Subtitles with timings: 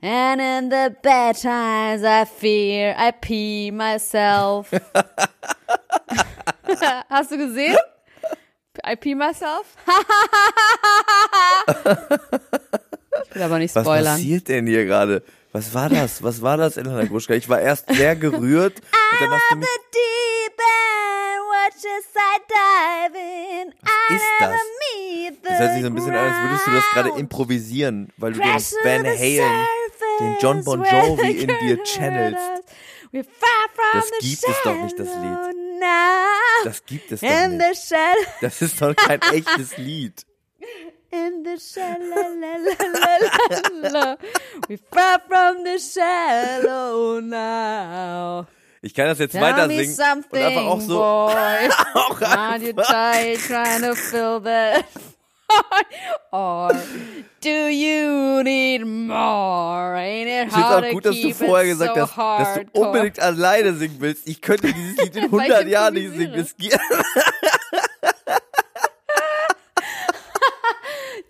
[0.00, 4.70] And in the bad times I fear I pee myself.
[7.10, 7.76] Hast du gesehen?
[8.84, 9.76] I pee myself?
[13.24, 14.04] ich will aber nicht spoilern.
[14.04, 15.24] Was passiert denn hier gerade?
[15.52, 16.22] Was war das?
[16.22, 17.34] Was war das, Elena Gruschka?
[17.34, 18.74] Ich war erst sehr gerührt.
[18.76, 19.68] und dann hast du mich
[23.82, 24.56] Was ist das?
[25.42, 28.40] Das hört sich so ein bisschen an, als würdest du das gerade improvisieren, weil du
[28.40, 29.66] den Van Halen
[30.20, 32.40] den John Bon Jovi in dir channelst.
[33.92, 35.38] Das gibt es doch nicht, das Lied.
[36.64, 37.92] Das gibt es doch nicht.
[38.40, 40.24] Das ist doch kein echtes Lied.
[41.10, 42.36] In the shallow,
[44.68, 48.46] we far from the shallow now.
[48.82, 50.98] Ich kann das jetzt Tell weiter singen und einfach auch so.
[50.98, 52.60] Boy, auch einfach.
[52.62, 54.84] you trying to fill that
[56.30, 56.72] Or
[57.40, 59.96] do you need more?
[59.96, 62.80] Ain't it hard ich finde auch gut, dass du vorher gesagt so hast, dass du
[62.80, 64.28] unbedingt alleine singen willst.
[64.28, 66.34] Ich könnte dieses Lied in 100 Jahren nicht singen.
[66.34, 66.78] Es geht.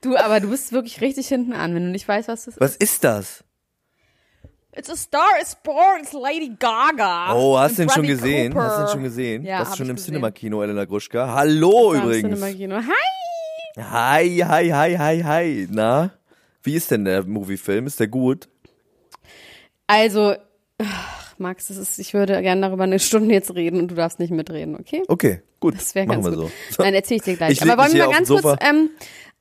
[0.01, 2.61] Du, aber du bist wirklich richtig hinten an, wenn du nicht weißt, was das ist.
[2.61, 3.45] Was ist das?
[4.77, 7.35] It's a Star is Born, it's Lady Gaga.
[7.35, 8.53] Oh, hast du den schon gesehen?
[8.53, 8.65] Cooper.
[8.65, 9.45] Hast du den schon gesehen?
[9.45, 11.33] Ja, das ist schon im Cinema-Kino, Elena Gruschka.
[11.35, 12.39] Hallo übrigens.
[12.39, 12.77] Cinema-Kino.
[12.77, 13.83] Hi!
[13.83, 15.69] Hi, hi, hi, hi, hi.
[15.71, 16.13] Na,
[16.63, 17.87] wie ist denn der Moviefilm?
[17.87, 18.49] Ist der gut?
[19.87, 20.35] Also,
[20.79, 24.19] ach, Max, das ist, ich würde gerne darüber eine Stunde jetzt reden und du darfst
[24.19, 25.03] nicht mitreden, okay?
[25.09, 25.75] Okay, gut.
[25.77, 26.35] Das wäre ganz gut.
[26.71, 26.83] So.
[26.83, 27.53] Dann erzähle ich dir gleich.
[27.53, 28.91] Ich Aber wollen wir mal ganz kurz ähm,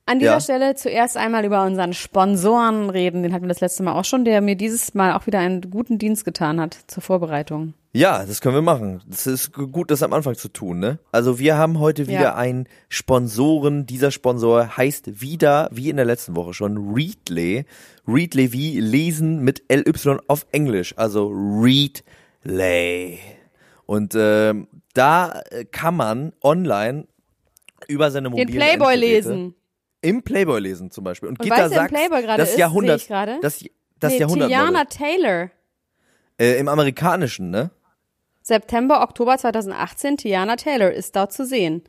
[0.08, 0.40] an dieser ja.
[0.40, 3.22] Stelle zuerst einmal über unseren Sponsoren reden.
[3.22, 5.70] Den hatten wir das letzte Mal auch schon, der mir dieses Mal auch wieder einen
[5.70, 7.74] guten Dienst getan hat zur Vorbereitung.
[7.92, 9.02] Ja, das können wir machen.
[9.06, 10.98] Das ist gut, das am Anfang zu tun, ne?
[11.12, 12.34] Also wir haben heute wieder ja.
[12.36, 13.84] einen Sponsoren.
[13.84, 17.66] Dieser Sponsor heißt wieder, wie in der letzten Woche schon, Readley.
[18.06, 20.94] Readley wie lesen mit LY auf Englisch.
[20.96, 23.18] Also Readley.
[23.84, 24.54] Und äh,
[24.94, 27.06] da kann man online
[27.88, 29.54] über seine mobilen Den Playboy lesen.
[30.00, 31.28] Im Playboy lesen zum Beispiel.
[31.28, 33.10] Und, Und Gitta sagt, das ist, Jahrhundert,
[33.42, 33.64] das,
[33.98, 34.48] das nee, Jahrhundert.
[34.48, 35.50] Tiana Taylor.
[36.38, 37.70] Äh, Im amerikanischen, ne?
[38.42, 41.82] September, Oktober 2018, Tiana Taylor ist dort zu sehen.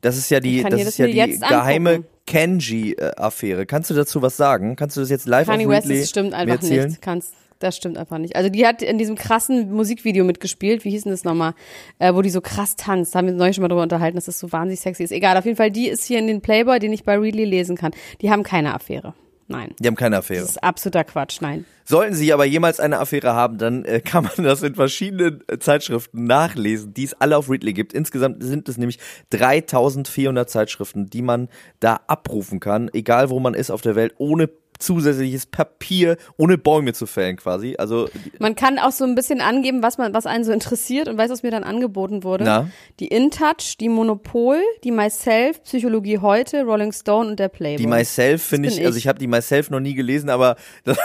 [0.00, 3.66] Das ist ja die, das ist ja die geheime Kenji-Affäre.
[3.66, 4.76] Kannst du dazu was sagen?
[4.76, 7.00] Kannst du das jetzt live Kanye auf West, das stimmt einfach nicht.
[7.00, 8.36] Kannst, das stimmt einfach nicht.
[8.36, 10.84] Also die hat in diesem krassen Musikvideo mitgespielt.
[10.84, 11.54] Wie hieß denn das nochmal?
[11.98, 13.14] Äh, wo die so krass tanzt.
[13.14, 15.12] Da haben wir uns neulich schon mal drüber unterhalten, dass das so wahnsinnig sexy ist.
[15.12, 17.76] Egal, auf jeden Fall, die ist hier in den Playboy, den ich bei Readly lesen
[17.76, 17.92] kann.
[18.20, 19.14] Die haben keine Affäre.
[19.50, 19.74] Nein.
[19.80, 20.42] Die haben keine Affäre.
[20.42, 21.64] Das ist absoluter Quatsch, nein.
[21.84, 25.58] Sollten Sie aber jemals eine Affäre haben, dann äh, kann man das in verschiedenen äh,
[25.58, 27.94] Zeitschriften nachlesen, die es alle auf Readly gibt.
[27.94, 28.98] Insgesamt sind es nämlich
[29.30, 31.48] 3400 Zeitschriften, die man
[31.80, 36.92] da abrufen kann, egal wo man ist auf der Welt, ohne zusätzliches Papier, ohne Bäume
[36.92, 37.74] zu fällen quasi.
[37.78, 38.08] Also
[38.38, 41.30] man kann auch so ein bisschen angeben, was man, was einen so interessiert und weiß,
[41.30, 42.44] was mir dann angeboten wurde.
[42.44, 42.70] Na?
[43.00, 47.76] Die InTouch, die Monopol, die Myself, Psychologie heute, Rolling Stone und der Playboy.
[47.76, 50.98] Die Myself finde ich, ich, also ich habe die Myself noch nie gelesen, aber das,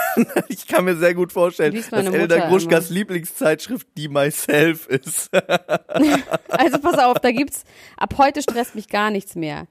[0.48, 5.30] ich kann mir sehr gut vorstellen, dass Elda Gruschkas Lieblingszeitschrift die Myself ist.
[6.48, 7.64] also pass auf, da gibt's
[7.96, 9.66] ab heute stresst mich gar nichts mehr.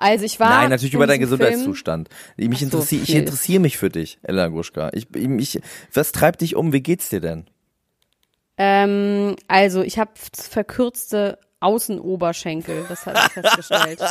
[0.03, 0.49] Also ich war.
[0.49, 2.09] Nein, natürlich über deinen Gesundheitszustand.
[2.35, 2.49] Film.
[2.49, 4.89] Mich so, interessier, ich interessiere mich für dich, Ella Gruschka.
[4.91, 5.61] Ich, ich,
[5.93, 6.73] was treibt dich um?
[6.73, 7.45] Wie geht's dir denn?
[8.57, 14.01] Ähm, also ich habe verkürzte Außenoberschenkel, das habe ich festgestellt.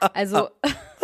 [0.12, 0.50] also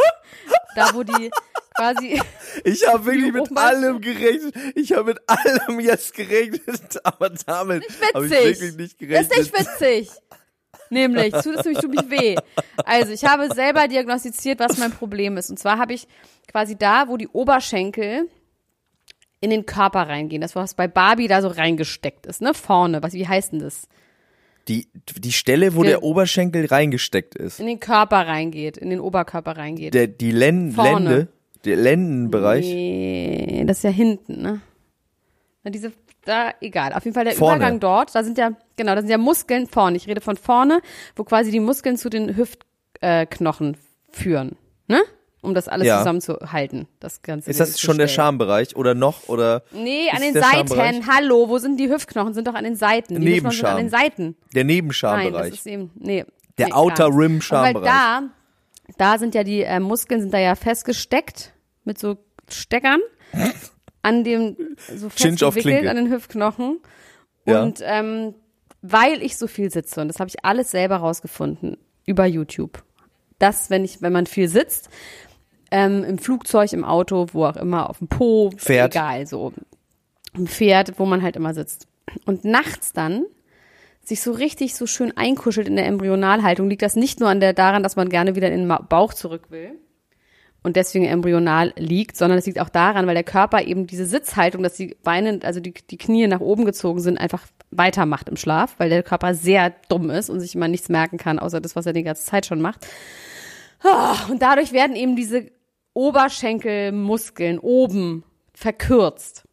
[0.77, 1.31] da wo die
[1.75, 2.21] quasi.
[2.65, 4.55] Ich habe wirklich mit allem gerechnet.
[4.75, 9.39] Ich habe mit allem jetzt gerechnet, aber damit habe ich wirklich nicht gerechnet.
[9.39, 10.11] Ist nicht witzig.
[10.91, 12.37] Nämlich, tut es nämlich tut mich weh.
[12.85, 15.51] Also, ich habe selber diagnostiziert, was mein Problem ist.
[15.51, 16.07] Und zwar habe ich
[16.51, 18.29] quasi da, wo die Oberschenkel
[19.41, 22.53] in den Körper reingehen, das was bei Barbie da so reingesteckt ist, ne?
[22.53, 23.89] Vorne, was wie heißt denn das?
[24.69, 27.59] Die, die Stelle, wo der, der Oberschenkel reingesteckt ist.
[27.59, 29.95] In den Körper reingeht, in den Oberkörper reingeht.
[29.95, 31.09] Der, die Len Vorne.
[31.09, 31.29] Lende,
[31.65, 32.67] der Lendenbereich.
[32.67, 34.61] Nee, das ist ja hinten, ne?
[35.65, 35.93] Na, diese
[36.25, 36.93] da, egal.
[36.93, 37.57] Auf jeden Fall der vorne.
[37.57, 39.97] Übergang dort, da sind ja, genau, da sind ja Muskeln vorne.
[39.97, 40.81] Ich rede von vorne,
[41.17, 43.77] wo quasi die Muskeln zu den Hüftknochen äh,
[44.11, 44.57] führen.
[44.87, 45.03] Ne?
[45.43, 45.99] Um das alles ja.
[45.99, 46.87] zusammenzuhalten.
[46.99, 47.49] Das Ganze.
[47.49, 49.29] Ist das schon der Schambereich oder noch?
[49.29, 51.07] Oder nee, an den Seiten.
[51.07, 52.35] Hallo, wo sind die Hüftknochen?
[52.35, 53.15] Sind doch an den Seiten.
[53.15, 53.71] Die Nebenscham.
[53.71, 54.37] An den Seiten.
[54.55, 55.33] Der Nebenschambereich.
[55.33, 56.27] Nein, das ist eben, nee.
[56.59, 57.75] Der nee, Outer Rim Schambereich.
[57.77, 58.23] Weil da,
[58.99, 62.19] da sind ja die äh, Muskeln sind da ja festgesteckt mit so
[62.51, 63.01] Steckern.
[64.03, 64.57] An dem
[64.95, 66.81] so festgewickelt an den Hüftknochen.
[67.47, 67.63] Ja.
[67.63, 68.35] Und ähm,
[68.83, 71.77] weil ich so viel sitze, und das habe ich alles selber rausgefunden
[72.07, 72.83] über YouTube.
[73.39, 74.89] Das, wenn ich, wenn man viel sitzt,
[75.71, 78.95] ähm, im Flugzeug, im Auto, wo auch immer, auf dem Po, Pferd.
[78.95, 79.53] egal, so.
[80.35, 81.87] Im Pferd, wo man halt immer sitzt.
[82.27, 83.25] Und nachts dann
[84.03, 87.53] sich so richtig so schön einkuschelt in der Embryonalhaltung, liegt das nicht nur an der
[87.53, 89.79] daran, dass man gerne wieder in den Bauch zurück will,
[90.63, 94.63] und deswegen embryonal liegt, sondern es liegt auch daran, weil der Körper eben diese Sitzhaltung,
[94.63, 98.75] dass die Beine, also die, die Knie nach oben gezogen sind, einfach weitermacht im Schlaf,
[98.79, 101.87] weil der Körper sehr dumm ist und sich immer nichts merken kann, außer das, was
[101.87, 102.87] er die ganze Zeit schon macht.
[103.83, 105.47] Ah, und dadurch werden eben diese
[105.95, 109.45] Oberschenkelmuskeln oben verkürzt.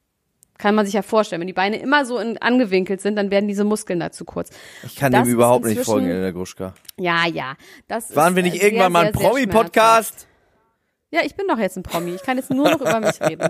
[0.57, 1.39] Kann man sich ja vorstellen.
[1.39, 4.49] Wenn die Beine immer so in, angewinkelt sind, dann werden diese Muskeln da zu kurz.
[4.83, 6.73] Ich kann das dem überhaupt nicht folgen, Elena Gruschka.
[6.97, 7.55] Ja, ja.
[7.87, 10.26] Das Waren wir nicht irgendwann mal ein Promi-Podcast?
[11.17, 12.13] Ja, ich bin doch jetzt ein Promi.
[12.13, 13.50] Ich kann jetzt nur noch über mich reden.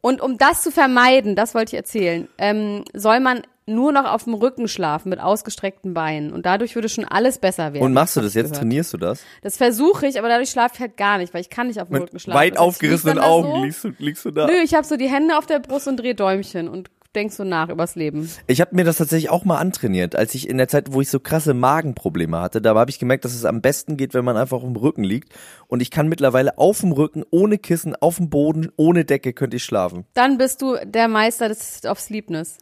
[0.00, 4.24] Und um das zu vermeiden, das wollte ich erzählen, ähm, soll man nur noch auf
[4.24, 6.32] dem Rücken schlafen mit ausgestreckten Beinen.
[6.32, 7.84] Und dadurch würde schon alles besser werden.
[7.84, 8.46] Und machst du das jetzt?
[8.48, 8.58] Gehört.
[8.58, 9.22] Trainierst du das?
[9.42, 11.86] Das versuche ich, aber dadurch schlafe ich halt gar nicht, weil ich kann nicht auf
[11.86, 12.40] dem mit Rücken schlafen.
[12.40, 13.62] Weit aufgerissenen Augen so.
[13.62, 14.46] liegst, du, liegst du da.
[14.46, 17.44] Nö, ich habe so die Hände auf der Brust und drehe Däumchen und denkst du
[17.44, 18.30] nach übers Leben?
[18.46, 21.10] Ich habe mir das tatsächlich auch mal antrainiert, als ich in der Zeit, wo ich
[21.10, 24.36] so krasse Magenprobleme hatte, da habe ich gemerkt, dass es am besten geht, wenn man
[24.36, 25.32] einfach auf dem Rücken liegt.
[25.68, 29.56] Und ich kann mittlerweile auf dem Rücken, ohne Kissen, auf dem Boden, ohne Decke könnte
[29.56, 30.04] ich schlafen.
[30.14, 32.58] Dann bist du der Meister des of Sleepness.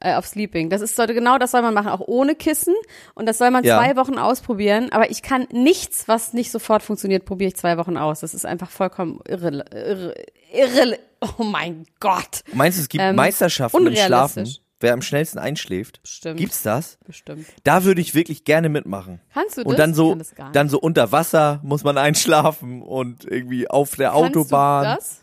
[0.00, 0.70] Äh, auf Sleeping.
[0.70, 2.74] Das ist sollte genau das soll man machen, auch ohne Kissen.
[3.14, 3.78] Und das soll man ja.
[3.78, 4.90] zwei Wochen ausprobieren.
[4.92, 8.20] Aber ich kann nichts, was nicht sofort funktioniert, probiere ich zwei Wochen aus.
[8.20, 10.14] Das ist einfach vollkommen irre, irre,
[10.52, 10.98] irre.
[11.38, 12.42] Oh mein Gott.
[12.52, 14.48] Meinst du, es gibt ähm, Meisterschaften im Schlafen?
[14.80, 16.02] Wer am schnellsten einschläft?
[16.02, 16.38] Bestimmt.
[16.38, 16.98] Gibt's das?
[17.06, 17.46] Bestimmt.
[17.62, 19.20] Da würde ich wirklich gerne mitmachen.
[19.32, 19.70] Kannst du das?
[19.70, 20.18] Und dann so,
[20.52, 24.84] dann so unter Wasser muss man einschlafen und irgendwie auf der Kannst Autobahn.
[24.84, 25.20] Du das?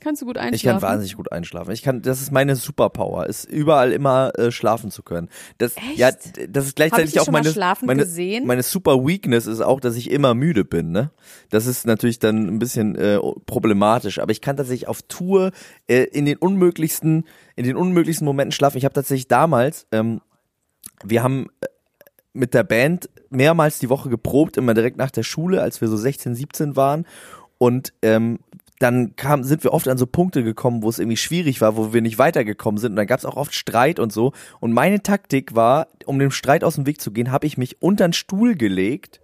[0.00, 0.54] Kannst du gut einschlafen?
[0.54, 1.72] Ich kann wahnsinnig gut einschlafen.
[1.72, 5.28] Ich kann, das ist meine Superpower, ist überall immer äh, schlafen zu können.
[5.58, 5.98] Das, Echt?
[5.98, 6.10] ja,
[6.48, 7.52] das ist gleichzeitig auch meine,
[7.82, 8.46] meine, gesehen?
[8.46, 10.92] meine Super Weakness ist auch, dass ich immer müde bin.
[10.92, 11.10] Ne,
[11.50, 14.20] das ist natürlich dann ein bisschen äh, problematisch.
[14.20, 15.50] Aber ich kann tatsächlich auf Tour
[15.88, 17.24] äh, in den unmöglichsten,
[17.56, 18.78] in den unmöglichsten Momenten schlafen.
[18.78, 20.20] Ich habe tatsächlich damals, ähm,
[21.02, 21.66] wir haben äh,
[22.32, 25.96] mit der Band mehrmals die Woche geprobt, immer direkt nach der Schule, als wir so
[25.96, 27.04] 16, 17 waren.
[27.58, 28.38] Und ähm,
[28.78, 31.92] dann kam, sind wir oft an so Punkte gekommen, wo es irgendwie schwierig war, wo
[31.92, 32.92] wir nicht weitergekommen sind.
[32.92, 34.32] Und dann gab es auch oft Streit und so.
[34.60, 37.82] Und meine Taktik war, um dem Streit aus dem Weg zu gehen, habe ich mich
[37.82, 39.20] unter den Stuhl gelegt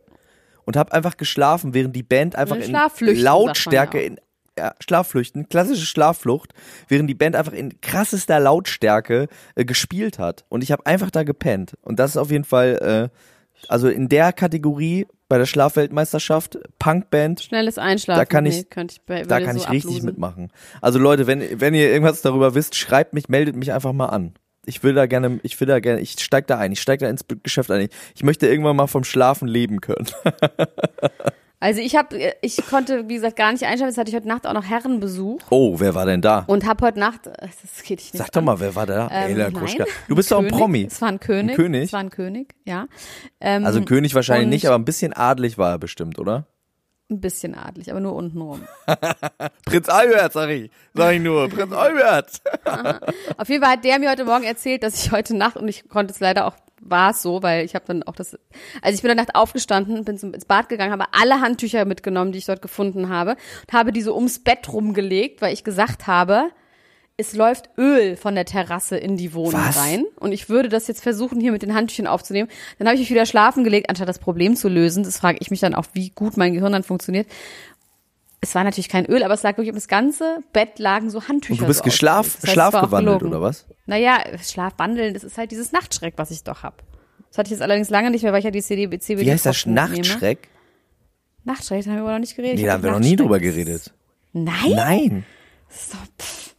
[0.64, 2.76] und habe einfach geschlafen, während die Band einfach in
[3.22, 4.18] Lautstärke in
[4.58, 6.52] ja, Schlafflüchten, klassische Schlafflucht,
[6.88, 10.44] während die Band einfach in krassester Lautstärke äh, gespielt hat.
[10.48, 11.74] Und ich habe einfach da gepennt.
[11.82, 13.16] Und das ist auf jeden Fall, äh,
[13.70, 17.40] also in der Kategorie bei der Schlafweltmeisterschaft, Punkband.
[17.42, 18.20] Schnelles Einschlafen.
[18.20, 20.06] Da kann ich, nee, ich da kann so ich richtig ablosen.
[20.06, 20.52] mitmachen.
[20.80, 24.34] Also Leute, wenn, wenn ihr irgendwas darüber wisst, schreibt mich, meldet mich einfach mal an.
[24.66, 27.08] Ich will da gerne, ich will da gerne, ich steig da ein, ich steig da
[27.08, 27.88] ins Geschäft ein.
[28.14, 30.08] Ich möchte irgendwann mal vom Schlafen leben können.
[31.64, 33.88] Also ich habe, ich konnte, wie gesagt, gar nicht einschlafen.
[33.88, 35.40] Jetzt hatte ich heute Nacht auch noch Herrenbesuch.
[35.48, 36.44] Oh, wer war denn da?
[36.46, 39.08] Und habe heute Nacht, das geht nicht Sag doch mal, wer war da?
[39.10, 39.86] Ähm, Ela Kruschka.
[40.06, 40.88] Du bist doch ein Promi.
[40.90, 41.52] Es war ein König.
[41.52, 41.84] Ein König?
[41.84, 42.86] Es war ein König, ja.
[43.40, 46.46] Ähm, also König wahrscheinlich nicht, aber ein bisschen adlig war er bestimmt, oder?
[47.10, 48.66] Ein bisschen adlig, aber nur untenrum.
[49.66, 50.70] Prinz Albert, sag ich.
[50.94, 51.48] Sag ich nur.
[51.48, 52.40] Prinz Albert.
[53.36, 55.88] Auf jeden Fall hat der mir heute Morgen erzählt, dass ich heute Nacht, und ich
[55.88, 56.54] konnte es leider auch
[56.86, 58.38] war es so, weil ich habe dann auch das,
[58.82, 62.32] also ich bin dann Nacht aufgestanden, bin zum, ins Bad gegangen, habe alle Handtücher mitgenommen,
[62.32, 63.32] die ich dort gefunden habe,
[63.66, 66.50] und habe die so ums Bett rumgelegt, weil ich gesagt habe,
[67.16, 69.78] es läuft Öl von der Terrasse in die Wohnung Was?
[69.78, 72.48] rein und ich würde das jetzt versuchen, hier mit den Handtüchern aufzunehmen.
[72.78, 75.04] Dann habe ich mich wieder schlafen gelegt, anstatt das Problem zu lösen.
[75.04, 77.28] Das frage ich mich dann auch, wie gut mein Gehirn dann funktioniert.
[78.40, 81.28] Es war natürlich kein Öl, aber es lag wirklich um das ganze Bett lagen so
[81.28, 81.52] Handtücher.
[81.52, 83.64] Und du bist so geschlaf, das heißt, schlafgewandelt oder was?
[83.86, 86.82] Naja, Schlafwandeln, das ist halt dieses Nachtschreck, was ich doch hab.
[87.28, 89.32] Das hatte ich jetzt allerdings lange nicht mehr, weil ich ja die CDB, CBD Wie
[89.32, 89.66] heißt das?
[89.66, 90.48] Nachtschreck?
[91.44, 92.58] Nachtschreck, da haben wir noch nicht geredet.
[92.58, 93.94] Nee, da haben wir noch nie drüber geredet.
[94.32, 94.72] Nein?
[94.74, 95.26] Nein.
[95.70, 96.53] So, pff,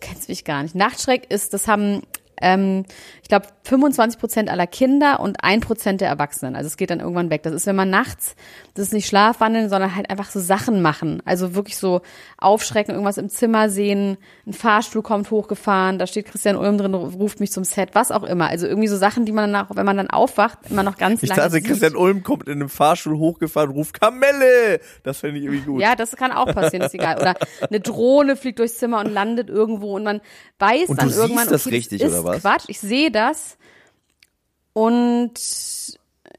[0.00, 0.74] kennst mich gar nicht.
[0.74, 2.02] Nachtschreck ist, das haben
[2.40, 2.84] ähm,
[3.22, 6.56] ich glaube, 25 Prozent aller Kinder und ein Prozent der Erwachsenen.
[6.56, 7.42] Also es geht dann irgendwann weg.
[7.44, 8.34] Das ist, wenn man nachts,
[8.74, 11.22] das ist nicht Schlafwandeln, sondern halt einfach so Sachen machen.
[11.24, 12.00] Also wirklich so
[12.38, 14.16] aufschrecken, irgendwas im Zimmer sehen,
[14.46, 18.24] ein Fahrstuhl kommt hochgefahren, da steht Christian Ulm drin, ruft mich zum Set, was auch
[18.24, 18.48] immer.
[18.48, 21.22] Also irgendwie so Sachen, die man dann auch, wenn man dann aufwacht, immer noch ganz
[21.22, 24.80] ich lange dachte, Christian Ulm kommt in einem Fahrstuhl hochgefahren, ruft Kamelle.
[25.04, 25.80] Das fände ich irgendwie gut.
[25.80, 27.18] Ja, das kann auch passieren, ist egal.
[27.20, 27.34] Oder
[27.68, 30.20] eine Drohne fliegt durchs Zimmer und landet irgendwo und man
[30.58, 32.29] weiß und dann du irgendwann, siehst das okay, richtig, das oder was?
[32.38, 32.64] Quatsch.
[32.68, 33.56] Ich sehe das
[34.72, 35.32] und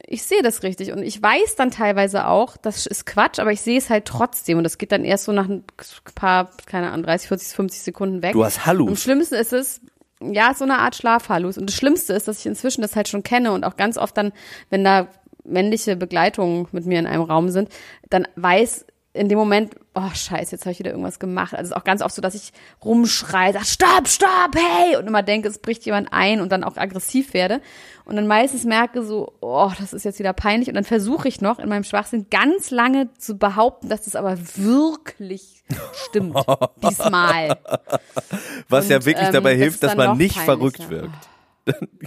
[0.06, 0.92] ich sehe das richtig.
[0.92, 4.58] Und ich weiß dann teilweise auch, das ist Quatsch, aber ich sehe es halt trotzdem.
[4.58, 5.64] Und das geht dann erst so nach ein
[6.14, 8.32] paar, keine Ahnung, 30, 40, 50 Sekunden weg.
[8.32, 8.86] Du hast Hallus.
[8.86, 9.80] Und am schlimmsten ist es,
[10.20, 11.58] ja, so eine Art Schlafhallus.
[11.58, 14.16] Und das Schlimmste ist, dass ich inzwischen das halt schon kenne und auch ganz oft
[14.16, 14.32] dann,
[14.70, 15.08] wenn da
[15.44, 17.68] männliche Begleitungen mit mir in einem Raum sind,
[18.10, 21.52] dann weiß in dem Moment, oh scheiße, jetzt habe ich wieder irgendwas gemacht.
[21.52, 22.52] Also es ist auch ganz oft so, dass ich
[22.82, 24.96] rumschreie, sag, stopp, stopp, hey!
[24.96, 27.60] Und immer denke, es bricht jemand ein und dann auch aggressiv werde.
[28.06, 30.68] Und dann meistens merke so, oh, das ist jetzt wieder peinlich.
[30.68, 34.38] Und dann versuche ich noch in meinem Schwachsinn ganz lange zu behaupten, dass das aber
[34.56, 36.34] wirklich stimmt.
[36.82, 37.58] diesmal.
[38.70, 40.56] Was und, ja wirklich ähm, dabei hilft, das dass man nicht peinlicher.
[40.56, 41.31] verrückt wirkt.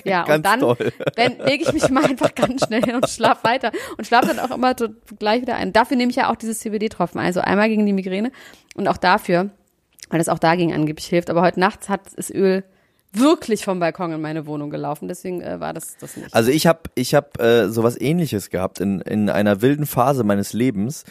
[0.03, 0.93] Ja, Ganz und dann toll.
[1.15, 3.71] wenn, lege ich mich mal einfach ganz schnell hin und schlaf weiter.
[3.97, 5.74] Und schlaf dann auch immer so gleich wieder ein.
[5.74, 7.19] Dafür nehme ich ja auch dieses CBD-Tropfen.
[7.19, 8.31] Also einmal gegen die Migräne
[8.75, 9.50] und auch dafür,
[10.09, 11.29] weil das auch dagegen angeblich hilft.
[11.29, 12.63] Aber heute Nacht hat das Öl
[13.13, 15.07] wirklich vom Balkon in meine Wohnung gelaufen.
[15.07, 16.33] Deswegen äh, war das das nicht.
[16.33, 20.53] Also ich habe ich hab, äh, sowas ähnliches gehabt in, in einer wilden Phase meines
[20.53, 21.05] Lebens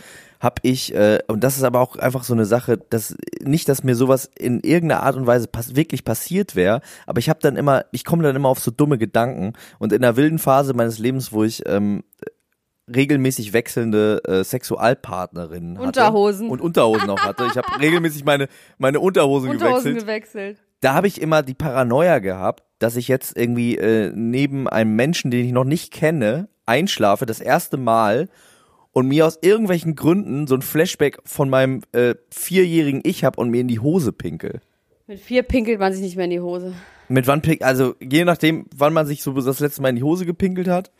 [0.44, 3.82] habe ich, äh, und das ist aber auch einfach so eine Sache, dass nicht, dass
[3.82, 7.56] mir sowas in irgendeiner Art und Weise pass wirklich passiert wäre, aber ich habe dann
[7.56, 10.98] immer, ich komme dann immer auf so dumme Gedanken und in einer wilden Phase meines
[10.98, 12.04] Lebens, wo ich ähm,
[12.94, 16.50] regelmäßig wechselnde äh, Sexualpartnerinnen hatte Unterhosen.
[16.50, 17.46] und Unterhosen auch hatte.
[17.50, 18.48] Ich habe regelmäßig meine
[18.78, 20.00] meine Unterhosen, Unterhosen gewechselt.
[20.00, 20.58] gewechselt.
[20.80, 25.30] Da habe ich immer die Paranoia gehabt, dass ich jetzt irgendwie äh, neben einem Menschen,
[25.30, 28.28] den ich noch nicht kenne, einschlafe, das erste Mal
[28.94, 33.50] und mir aus irgendwelchen Gründen so ein Flashback von meinem äh, vierjährigen Ich hab und
[33.50, 34.60] mir in die Hose pinkel.
[35.06, 36.72] Mit vier pinkelt man sich nicht mehr in die Hose.
[37.08, 40.02] Mit wann pinkelt, also je nachdem, wann man sich so das letzte Mal in die
[40.02, 40.92] Hose gepinkelt hat.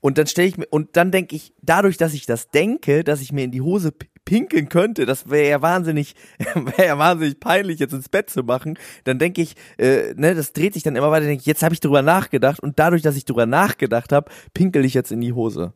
[0.00, 3.20] Und dann stelle ich mir, und dann denke ich, dadurch, dass ich das denke, dass
[3.20, 3.92] ich mir in die Hose
[4.24, 6.14] pinkeln könnte, das wäre ja wahnsinnig,
[6.54, 8.78] wäre ja wahnsinnig peinlich, jetzt ins Bett zu machen.
[9.04, 11.74] Dann denke ich, äh, ne, das dreht sich dann immer weiter, denke ich, jetzt habe
[11.74, 15.34] ich drüber nachgedacht und dadurch, dass ich drüber nachgedacht habe, pinkel ich jetzt in die
[15.34, 15.74] Hose.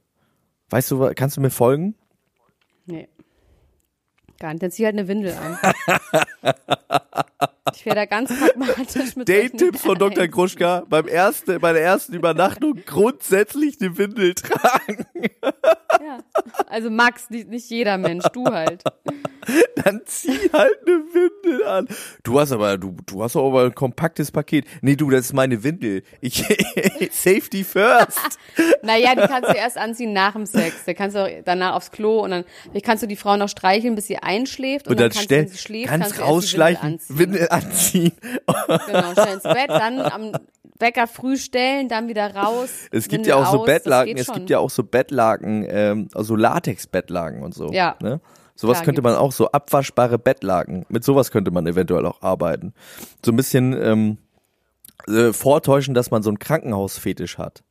[0.71, 1.95] Weißt du, kannst du mir folgen?
[2.87, 3.09] Nee.
[4.39, 4.63] Gar nicht.
[4.63, 5.59] Dann zieh halt eine Windel an.
[7.75, 10.29] ich wäre da ganz pragmatisch mit Date-Tipps von Dr.
[10.29, 15.07] Kruschka beim ersten, bei der ersten Übernachtung grundsätzlich eine Windel tragen.
[15.25, 16.19] ja.
[16.69, 18.83] Also Max, nicht, jeder Mensch, du halt.
[19.77, 21.89] Dann zieh halt eine Windel an.
[22.25, 24.67] Du hast aber, du, du hast aber ein kompaktes Paket.
[24.83, 26.03] Nee, du, das ist meine Windel.
[26.21, 26.43] Ich,
[27.13, 28.39] Safety first.
[28.83, 30.85] naja, die kannst du erst anziehen nach dem Sex.
[30.85, 32.45] Da kannst du danach aufs Klo und dann,
[32.83, 35.39] kannst du die Frau noch streicheln, bis sie einschläft und, und dann, dann kannst stell,
[35.39, 38.13] du, wenn sie schläft, kannst, kannst rausschleichen, Windel anziehen.
[38.87, 40.33] genau, schnell ins Bett, dann am
[40.79, 42.71] Wecker früh stellen, dann wieder raus.
[42.91, 46.37] Es gibt ja auch aus, so Bettlaken, es gibt ja auch so Bettlaken, ähm, also
[46.37, 47.71] Latex-Bettlaken und so.
[47.73, 47.97] Ja.
[48.01, 48.21] Ne?
[48.55, 52.73] Sowas könnte man auch, so abwaschbare Bettlaken, mit sowas könnte man eventuell auch arbeiten.
[53.25, 54.19] So ein bisschen ähm,
[55.09, 57.63] äh, vortäuschen, dass man so einen Krankenhausfetisch hat.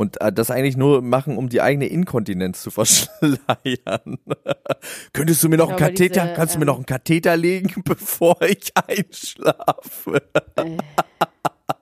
[0.00, 4.16] Und äh, das eigentlich nur machen, um die eigene Inkontinenz zu verschleiern.
[5.12, 7.82] Könntest du mir noch einen Katheter, diese, kannst du mir ähm, noch einen Katheter legen,
[7.84, 10.22] bevor ich einschlafe?
[10.56, 10.78] Äh,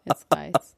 [0.05, 0.75] jetzt reicht's.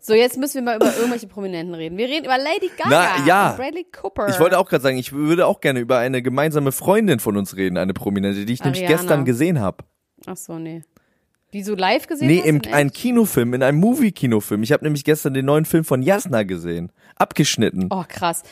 [0.00, 1.96] So, jetzt müssen wir mal über irgendwelche Prominenten reden.
[1.96, 3.50] Wir reden über Lady Gaga Na, ja.
[3.50, 4.28] und Bradley Cooper.
[4.28, 7.54] Ich wollte auch gerade sagen, ich würde auch gerne über eine gemeinsame Freundin von uns
[7.54, 8.76] reden, eine Prominente, die ich Ariana.
[8.76, 9.84] nämlich gestern gesehen habe.
[10.26, 10.82] Ach so, nee.
[11.52, 14.62] Wie so live gesehen Nee, hast, im, ein Kinofilm, in einem Movie-Kinofilm.
[14.62, 16.90] Ich habe nämlich gestern den neuen Film von Jasna gesehen.
[17.16, 17.88] Abgeschnitten.
[17.90, 18.42] Oh, krass.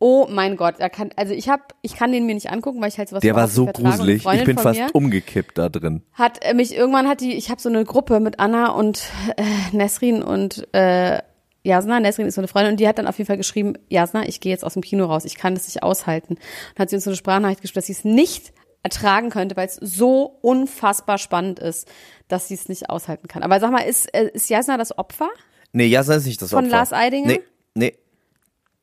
[0.00, 2.88] Oh mein Gott, er kann, also ich hab, ich kann den mir nicht angucken, weil
[2.88, 4.24] ich halt sowas Der war so gruselig.
[4.24, 6.02] Ich bin fast umgekippt da drin.
[6.12, 9.02] Hat äh, mich irgendwann hat die, ich habe so eine Gruppe mit Anna und
[9.36, 9.42] äh,
[9.76, 11.20] Nesrin und äh,
[11.64, 14.26] Jasna, Nesrin ist so eine Freundin und die hat dann auf jeden Fall geschrieben, Jasna,
[14.28, 16.34] ich gehe jetzt aus dem Kino raus, ich kann das nicht aushalten.
[16.34, 19.66] Und hat sie uns so eine Sprachnachricht geschrieben, dass sie es nicht ertragen könnte, weil
[19.66, 21.88] es so unfassbar spannend ist,
[22.28, 23.42] dass sie es nicht aushalten kann.
[23.42, 25.28] Aber sag mal, ist, äh, ist Jasna das Opfer?
[25.72, 26.62] Nee, Jasna ist nicht das Opfer.
[26.62, 27.28] Von Lars Eidinger?
[27.28, 27.42] Nee,
[27.74, 27.94] nee.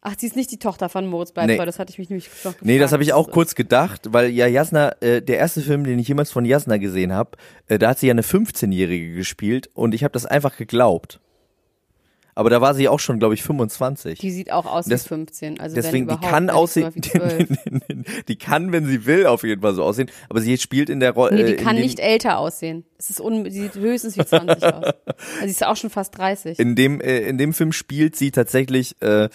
[0.07, 1.65] Ach, sie ist nicht die Tochter von Moritz Bleibtreu, nee.
[1.65, 2.63] das hatte ich mich nämlich noch gefragt.
[2.63, 5.97] Nee, das habe ich auch kurz gedacht, weil ja Jasna, äh, der erste Film, den
[5.97, 7.31] ich jemals von Jasna gesehen habe,
[7.65, 11.21] äh, da hat sie ja eine 15-Jährige gespielt und ich habe das einfach geglaubt.
[12.37, 14.19] Aber da war sie auch schon, glaube ich, 25.
[14.19, 15.59] Die sieht auch aus das, wie 15.
[15.61, 16.91] Also deswegen, die kann aussehen,
[18.27, 20.11] die kann, wenn sie will, auf jeden Fall so aussehen.
[20.27, 21.35] Aber sie spielt in der Rolle.
[21.35, 22.83] Nee, die kann nicht älter aussehen.
[22.97, 24.93] Es ist un, sie sieht höchstens wie 20 aus.
[25.05, 26.59] Also sie ist auch schon fast 30.
[26.59, 29.29] In dem, äh, in dem Film spielt sie tatsächlich äh,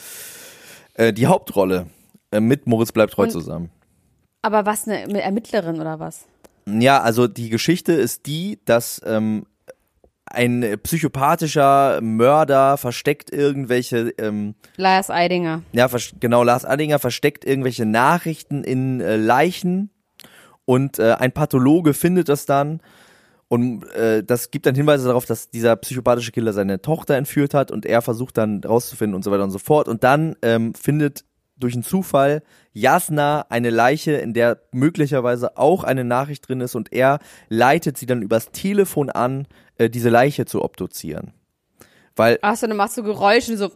[0.94, 1.86] äh, die Hauptrolle
[2.32, 3.70] äh, mit Moritz bleibt treu Und, zusammen.
[4.42, 6.26] Aber was, eine Ermittlerin oder was?
[6.66, 9.46] Ja, also die Geschichte ist die, dass ähm,
[10.30, 15.62] ein psychopathischer Mörder versteckt irgendwelche ähm, Lars Eidinger.
[15.72, 15.88] Ja,
[16.18, 19.90] genau, Lars Eidinger versteckt irgendwelche Nachrichten in äh, Leichen
[20.64, 22.80] und äh, ein Pathologe findet das dann
[23.52, 27.72] und äh, das gibt dann Hinweise darauf, dass dieser psychopathische Killer seine Tochter entführt hat
[27.72, 29.88] und er versucht dann rauszufinden und so weiter und so fort.
[29.88, 31.24] Und dann ähm, findet
[31.56, 36.92] durch einen Zufall Jasna eine Leiche, in der möglicherweise auch eine Nachricht drin ist und
[36.92, 39.48] er leitet sie dann übers Telefon an,
[39.80, 41.32] äh, diese Leiche zu obduzieren.
[42.14, 42.38] Weil.
[42.42, 43.70] Ach so, dann machst du Geräusche, so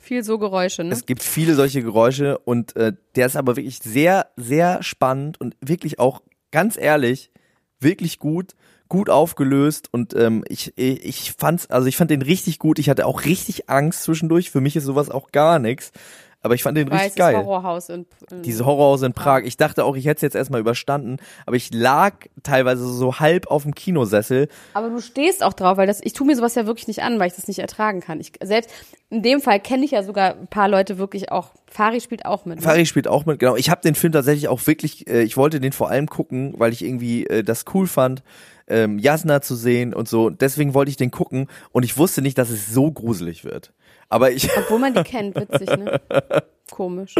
[0.00, 0.92] viel so Geräusche, ne?
[0.92, 5.54] Es gibt viele solche Geräusche und äh, der ist aber wirklich sehr, sehr spannend und
[5.60, 7.30] wirklich auch, ganz ehrlich,
[7.78, 8.54] wirklich gut
[8.88, 12.78] gut aufgelöst und ähm, ich, ich fand's, also ich fand den richtig gut.
[12.78, 14.50] Ich hatte auch richtig Angst zwischendurch.
[14.50, 15.92] Für mich ist sowas auch gar nichts.
[16.40, 17.36] Aber ich fand den richtig geil.
[17.36, 19.42] Horrorhaus in, in Dieses Horrorhaus in Prag.
[19.42, 23.48] Ich dachte auch, ich hätte es jetzt erstmal überstanden, aber ich lag teilweise so halb
[23.48, 24.48] auf dem Kinosessel.
[24.74, 27.18] Aber du stehst auch drauf, weil das, ich tue mir sowas ja wirklich nicht an,
[27.18, 28.20] weil ich das nicht ertragen kann.
[28.20, 28.70] Ich selbst
[29.10, 31.50] in dem Fall kenne ich ja sogar ein paar Leute wirklich auch.
[31.66, 32.58] Fari spielt auch mit.
[32.58, 32.62] Ne?
[32.62, 33.56] Fari spielt auch mit, genau.
[33.56, 36.72] Ich habe den Film tatsächlich auch wirklich, äh, ich wollte den vor allem gucken, weil
[36.72, 38.22] ich irgendwie äh, das cool fand
[38.68, 40.30] ähm, Jasna zu sehen und so.
[40.30, 43.72] Deswegen wollte ich den gucken und ich wusste nicht, dass es so gruselig wird.
[44.08, 44.48] Aber ich.
[44.56, 46.00] Obwohl man die kennt, witzig, ne?
[46.70, 47.14] Komisch.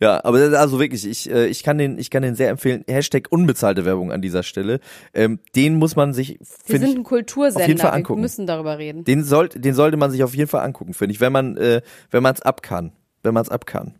[0.00, 2.84] Ja, aber also wirklich, ich, äh, ich kann den, ich kann den sehr empfehlen.
[2.88, 4.80] Hashtag unbezahlte Werbung an dieser Stelle.
[5.12, 7.64] Ähm, den muss man sich, Wir sind ein Kultursender.
[7.64, 8.20] Auf jeden Fall angucken.
[8.20, 9.04] Wir müssen darüber reden.
[9.04, 11.82] Den sollte, den sollte man sich auf jeden Fall angucken, finde ich, wenn man, äh,
[12.10, 13.94] wenn man es ab kann, wenn man es ab kann.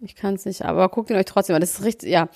[0.00, 1.60] Ich kann es nicht, aber guckt ihn euch trotzdem an.
[1.60, 2.28] Das ist richtig, ja.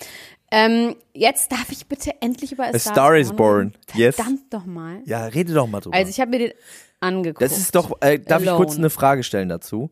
[0.54, 3.72] Ähm, jetzt darf ich bitte endlich über A, A Star, Star is Born.
[3.94, 4.16] Yes.
[4.16, 5.00] Verdammt doch mal.
[5.06, 5.96] Ja, rede doch mal drüber.
[5.96, 6.52] Also ich habe mir den
[7.00, 7.40] angeguckt.
[7.40, 8.50] Das ist doch, äh, darf Alone.
[8.50, 9.90] ich kurz eine Frage stellen dazu?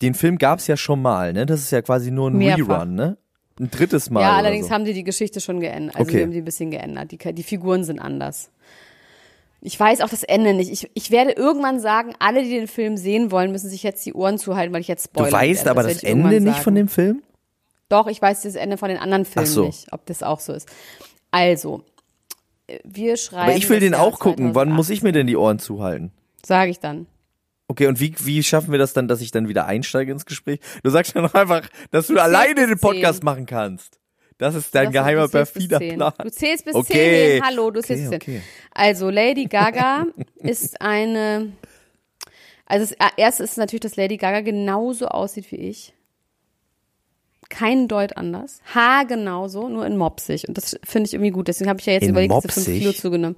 [0.00, 1.44] Den Film gab's ja schon mal, ne?
[1.44, 2.80] Das ist ja quasi nur ein Mehrfach.
[2.80, 3.18] Rerun, ne?
[3.60, 4.22] Ein drittes Mal.
[4.22, 4.72] Ja, allerdings so.
[4.72, 5.96] haben die die Geschichte schon geändert.
[5.96, 6.16] Also okay.
[6.16, 7.12] wir haben die ein bisschen geändert.
[7.12, 8.50] Die, die Figuren sind anders.
[9.60, 10.72] Ich weiß auch das Ende nicht.
[10.72, 14.14] Ich, ich werde irgendwann sagen, alle, die den Film sehen wollen, müssen sich jetzt die
[14.14, 15.30] Ohren zuhalten, weil ich jetzt spoilere.
[15.30, 17.22] Du weißt aber das, das Ende nicht von dem Film?
[17.90, 19.66] Doch, ich weiß das Ende von den anderen Filmen so.
[19.66, 20.68] nicht, ob das auch so ist.
[21.32, 21.84] Also,
[22.84, 23.50] wir schreiben.
[23.50, 24.54] Aber ich will den auch gucken.
[24.54, 26.12] Wann muss ich mir denn die Ohren zuhalten?
[26.46, 27.06] Sage ich dann.
[27.66, 30.60] Okay, und wie, wie schaffen wir das dann, dass ich dann wieder einsteige ins Gespräch?
[30.84, 33.98] Du sagst ja noch einfach, dass du alleine den Podcast machen kannst.
[34.38, 36.14] Das ist dein geheimer perfider Plan.
[36.22, 37.40] Du zählst bis okay.
[37.40, 37.44] 10.
[37.44, 38.36] Hallo, du zählst okay, bis 10.
[38.36, 38.42] Okay.
[38.70, 41.52] Also Lady Gaga ist eine.
[42.66, 45.92] Also das erste ist natürlich, dass Lady Gaga genauso aussieht wie ich
[47.48, 48.60] kein Deut anders.
[48.74, 50.48] Haar genauso, nur in mopsig.
[50.48, 51.48] Und das finde ich irgendwie gut.
[51.48, 52.54] Deswegen habe ich ja jetzt in überlegt, mopsig?
[52.54, 53.36] diese 5 Kilo zugenommen.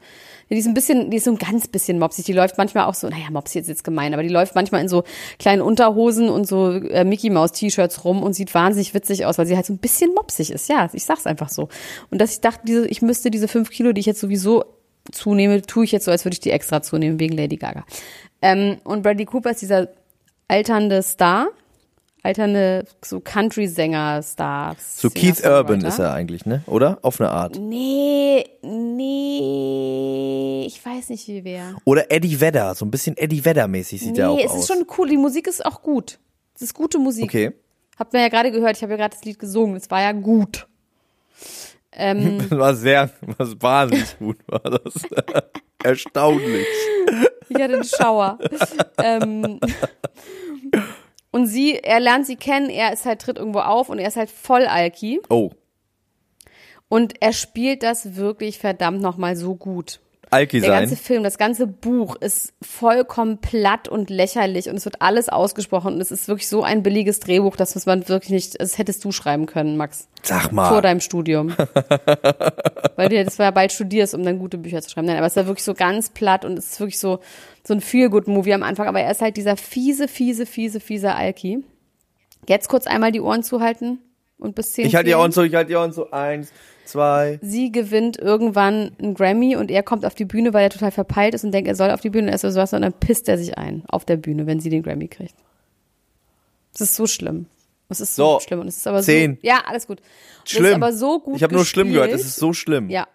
[0.49, 2.27] Ja, die ist ein bisschen, die ist so ein ganz bisschen mopsig.
[2.27, 4.89] Die läuft manchmal auch so, naja, mopsig ist jetzt gemein, aber die läuft manchmal in
[4.89, 5.05] so
[5.39, 9.47] kleinen Unterhosen und so äh, Mickey Mouse T-Shirts rum und sieht wahnsinnig witzig aus, weil
[9.47, 10.69] sie halt so ein bisschen mopsig ist.
[10.69, 11.69] Ja, ich sag's einfach so.
[12.11, 14.65] Und dass ich dachte, diese, ich müsste diese 5 Kilo, die ich jetzt sowieso
[15.11, 17.85] zunehme, tue ich jetzt so, als würde ich die extra zunehmen wegen Lady Gaga.
[18.43, 19.89] Ähm, und Bradley Cooper ist dieser
[20.49, 21.49] alternde Star,
[22.23, 25.01] alternde so Country-Sänger-Stars.
[25.01, 26.63] So Keith Urban ist er eigentlich, ne?
[26.67, 26.99] Oder?
[27.03, 27.59] Auf eine Art.
[27.59, 31.75] Nee, nee, ich weiß nicht wie wer.
[31.85, 34.41] Oder Eddie Vedder, so ein bisschen Eddie Vedder-mäßig sieht nee, er auch aus.
[34.41, 36.19] Nee, es ist schon cool, die Musik ist auch gut.
[36.55, 37.25] Es ist gute Musik.
[37.25, 37.53] Okay.
[37.99, 40.13] Habt ihr ja gerade gehört, ich habe ja gerade das Lied gesungen, es war ja
[40.13, 40.67] gut.
[41.93, 44.95] Ähm, das war sehr, was wahnsinnig gut war das.
[45.85, 46.67] Erstaunlich.
[47.49, 48.39] Ich hatte einen Schauer.
[48.99, 49.59] ähm,
[51.33, 54.17] und sie, er lernt sie kennen, er ist halt, tritt irgendwo auf und er ist
[54.17, 55.21] halt voll Alki.
[55.29, 55.51] Oh.
[56.89, 59.99] Und er spielt das wirklich verdammt nochmal so gut.
[60.33, 65.03] Alki Der ganze Film, das ganze Buch ist vollkommen platt und lächerlich und es wird
[65.03, 68.79] alles ausgesprochen und es ist wirklich so ein billiges Drehbuch, dass man wirklich nicht, das
[68.79, 70.09] hättest du schreiben können, Max.
[70.23, 70.71] Sag mal.
[70.71, 71.55] Vor deinem Studium.
[72.97, 75.07] Weil du jetzt ja bald studierst, um dann gute Bücher zu schreiben.
[75.07, 77.21] Nein, aber es ist ja wirklich so ganz platt und es ist wirklich so,
[77.65, 81.65] so ein Feel-Good-Movie am Anfang, aber er ist halt dieser fiese, fiese, fiese, fiese Alki.
[82.49, 83.99] Jetzt kurz einmal die Ohren zuhalten
[84.39, 84.87] und bis zehn.
[84.87, 86.13] Ich halte die Ohren zu, ich halte die Ohren zu.
[86.13, 86.53] Eins,
[86.85, 87.39] zwei.
[87.41, 91.35] Sie gewinnt irgendwann einen Grammy und er kommt auf die Bühne, weil er total verpeilt
[91.35, 93.29] ist und denkt, er soll auf die Bühne, er ist so was, und dann pisst
[93.29, 95.35] er sich ein auf der Bühne, wenn sie den Grammy kriegt.
[96.73, 97.47] Das ist so schlimm.
[97.89, 99.35] Es ist so, so, schlimm und es ist aber zehn.
[99.35, 99.47] so.
[99.47, 100.01] Ja, alles gut.
[100.45, 100.65] Schlimm.
[100.65, 102.11] Es ist aber so gut Ich habe nur schlimm gehört.
[102.11, 102.89] Es ist so schlimm.
[102.89, 103.07] Ja.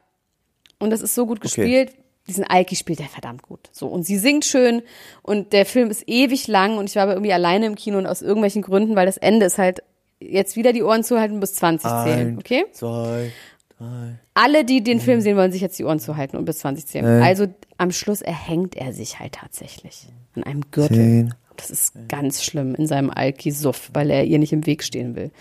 [0.80, 1.90] Und es ist so gut gespielt.
[1.90, 2.04] Okay.
[2.28, 3.70] Diesen Alki spielt er verdammt gut.
[3.72, 4.82] So und sie singt schön
[5.22, 8.06] und der Film ist ewig lang und ich war aber irgendwie alleine im Kino und
[8.06, 9.82] aus irgendwelchen Gründen, weil das Ende ist halt
[10.20, 12.66] jetzt wieder die Ohren zuhalten bis 20 zählen, okay?
[12.72, 13.32] Zwei,
[13.78, 14.20] drei.
[14.34, 17.22] Alle, die den Film sehen wollen, sich jetzt die Ohren zuhalten und bis 20 zählen.
[17.22, 17.24] Äh.
[17.24, 20.98] Also am Schluss erhängt er sich halt tatsächlich an einem Gürtel.
[20.98, 21.34] Zehn.
[21.56, 25.32] Das ist ganz schlimm in seinem Alki-Suff, weil er ihr nicht im Weg stehen will.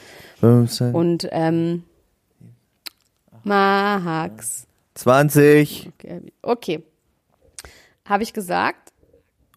[0.40, 0.94] 15.
[0.94, 1.84] Und ähm,
[3.44, 4.66] Max.
[4.96, 5.90] 20.
[5.94, 6.82] Okay, okay.
[8.04, 8.92] habe ich gesagt.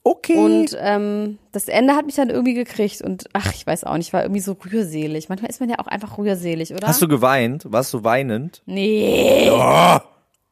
[0.03, 0.37] Okay.
[0.37, 4.13] Und ähm, das Ende hat mich dann irgendwie gekriegt und ach, ich weiß auch nicht,
[4.13, 5.29] war irgendwie so rührselig.
[5.29, 6.87] Manchmal ist man ja auch einfach rührselig, oder?
[6.87, 7.65] Hast du geweint?
[7.69, 8.63] Warst du weinend?
[8.65, 9.49] Nee.
[9.51, 9.97] Oh,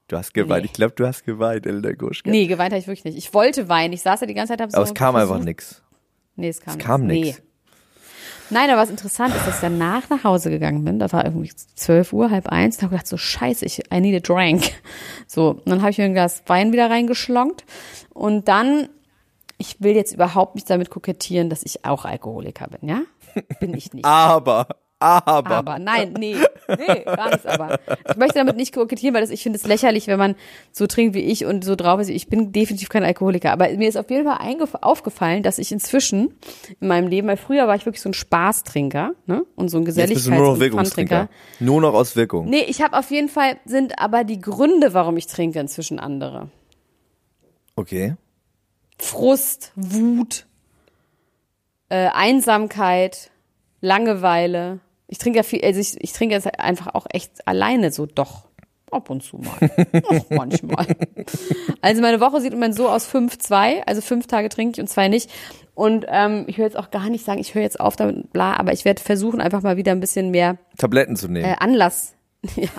[0.09, 0.63] du hast geweint.
[0.63, 0.67] Nee.
[0.67, 2.29] Ich glaube, du hast geweint, Elena Guschke.
[2.29, 3.17] Nee, geweint habe ich wirklich nicht.
[3.17, 3.93] Ich wollte weinen.
[3.93, 4.61] Ich saß ja die ganze Zeit.
[4.61, 5.33] Hab so Aber es kam versucht.
[5.33, 5.81] einfach nichts.
[6.35, 7.39] Nee, es kam, es kam nichts.
[7.39, 7.43] Nee.
[8.49, 10.99] Nein, aber was interessant ist, dass ich danach nach Hause gegangen bin.
[10.99, 12.77] Da war irgendwie zwölf Uhr, halb eins.
[12.77, 14.71] Da habe ich gedacht, so scheiße, ich, I need a drink.
[15.29, 17.65] So, und dann habe ich mir ein Glas Wein wieder reingeschlonkt.
[18.13, 18.87] Und dann,
[19.57, 23.01] ich will jetzt überhaupt nicht damit kokettieren, dass ich auch Alkoholiker bin, ja?
[23.59, 24.05] Bin ich nicht.
[24.05, 24.67] aber
[24.99, 25.51] aber.
[25.51, 27.79] Aber, nein, nee, nee, gar nichts aber.
[28.09, 30.35] Ich möchte damit nicht kokettieren, weil das, ich finde es lächerlich, wenn man
[30.71, 32.09] so trinkt wie ich und so drauf ist.
[32.09, 33.51] Ich bin definitiv kein Alkoholiker.
[33.51, 34.37] Aber mir ist auf jeden Fall
[34.81, 36.33] aufgefallen, dass ich inzwischen
[36.79, 39.45] in meinem Leben, weil früher war ich wirklich so ein Spaßtrinker, ne?
[39.55, 41.29] Und so ein Geselligkeits- nur noch Wirkungstrinker.
[41.59, 42.49] Nur noch aus Wirkung.
[42.49, 46.49] Nee, ich habe auf jeden Fall, sind aber die Gründe, warum ich trinke, inzwischen andere.
[47.75, 48.15] Okay.
[48.99, 50.47] Frust, Wut,
[51.89, 53.31] äh, Einsamkeit,
[53.79, 58.05] Langeweile, ich trinke ja viel, also ich, ich trinke jetzt einfach auch echt alleine so
[58.05, 58.47] doch.
[58.89, 59.69] Ab und zu mal.
[60.07, 60.85] Auch manchmal.
[61.81, 63.85] Also meine Woche sieht immer so aus fünf, zwei.
[63.85, 65.29] Also fünf Tage trinke ich und zwei nicht.
[65.75, 68.55] Und ähm, ich höre jetzt auch gar nicht sagen, ich höre jetzt auf damit, bla,
[68.55, 71.45] aber ich werde versuchen, einfach mal wieder ein bisschen mehr Tabletten zu nehmen.
[71.45, 72.16] Äh, Anlass
[72.55, 72.69] ja.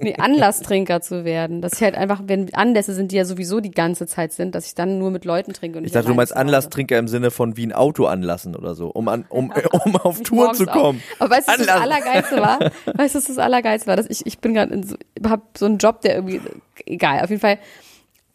[0.00, 1.60] nee, Anlasstrinker zu werden.
[1.60, 4.66] Dass ich halt einfach, wenn Anlässe sind, die ja sowieso die ganze Zeit sind, dass
[4.66, 5.78] ich dann nur mit Leuten trinke.
[5.78, 8.88] Und ich dachte, du meinst Anlasstrinker im Sinne von wie ein Auto anlassen oder so,
[8.88, 9.52] um, an, um,
[9.84, 11.02] um auf Tour zu kommen.
[11.18, 11.22] Auch.
[11.22, 12.58] Aber weißt du, was das Allergeilste war?
[12.94, 13.96] Weißt du, was das Allergeilste war?
[13.96, 14.96] Dass ich, ich bin gerade so,
[15.28, 16.40] hab so einen Job, der irgendwie,
[16.86, 17.58] egal, auf jeden Fall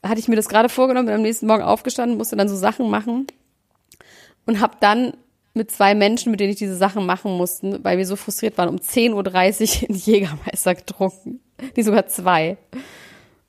[0.03, 2.89] hatte ich mir das gerade vorgenommen, bin am nächsten Morgen aufgestanden, musste dann so Sachen
[2.89, 3.27] machen
[4.45, 5.13] und hab dann
[5.53, 8.69] mit zwei Menschen, mit denen ich diese Sachen machen musste, weil wir so frustriert waren,
[8.69, 11.39] um 10.30 Uhr in Jägermeister getrunken.
[11.75, 12.57] Die sogar zwei.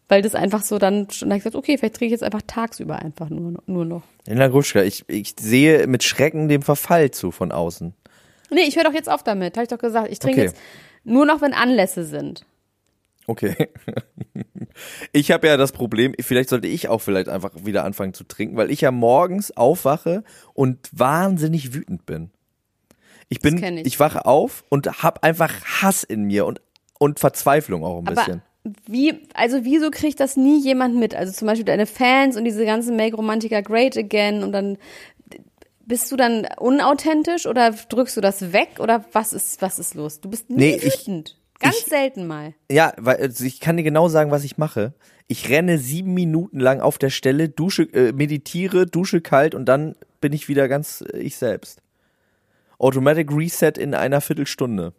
[0.08, 2.42] Weil das einfach so dann schon, da ich gesagt, okay, vielleicht trinke ich jetzt einfach
[2.46, 4.02] tagsüber einfach nur, nur noch.
[4.26, 7.94] Elena Gruschka, ich, ich sehe mit Schrecken dem Verfall zu von außen.
[8.50, 10.12] Nee, ich höre doch jetzt auf damit, habe ich doch gesagt.
[10.12, 10.48] Ich trinke okay.
[10.48, 10.60] jetzt
[11.04, 12.44] nur noch, wenn Anlässe sind.
[13.26, 13.68] Okay.
[15.12, 18.56] Ich habe ja das Problem, vielleicht sollte ich auch vielleicht einfach wieder anfangen zu trinken,
[18.56, 22.30] weil ich ja morgens aufwache und wahnsinnig wütend bin.
[23.28, 23.86] Ich bin, ich.
[23.86, 24.00] ich.
[24.00, 26.60] wache auf und habe einfach Hass in mir und,
[26.98, 28.42] und Verzweiflung auch ein Aber bisschen.
[28.86, 31.14] Wie, also wieso kriegt das nie jemand mit?
[31.14, 34.78] Also zum Beispiel deine Fans und diese ganzen Make Romantica Great Again und dann
[35.86, 40.20] bist du dann unauthentisch oder drückst du das weg oder was ist, was ist los?
[40.20, 41.36] Du bist nie nee, wütend.
[41.36, 42.54] Ich, Ganz ich, selten mal.
[42.70, 44.94] Ja, weil also ich kann dir genau sagen, was ich mache.
[45.26, 49.96] Ich renne sieben Minuten lang auf der Stelle, dusche, äh, meditiere, dusche kalt und dann
[50.20, 51.80] bin ich wieder ganz äh, ich selbst.
[52.78, 54.92] Automatic Reset in einer Viertelstunde.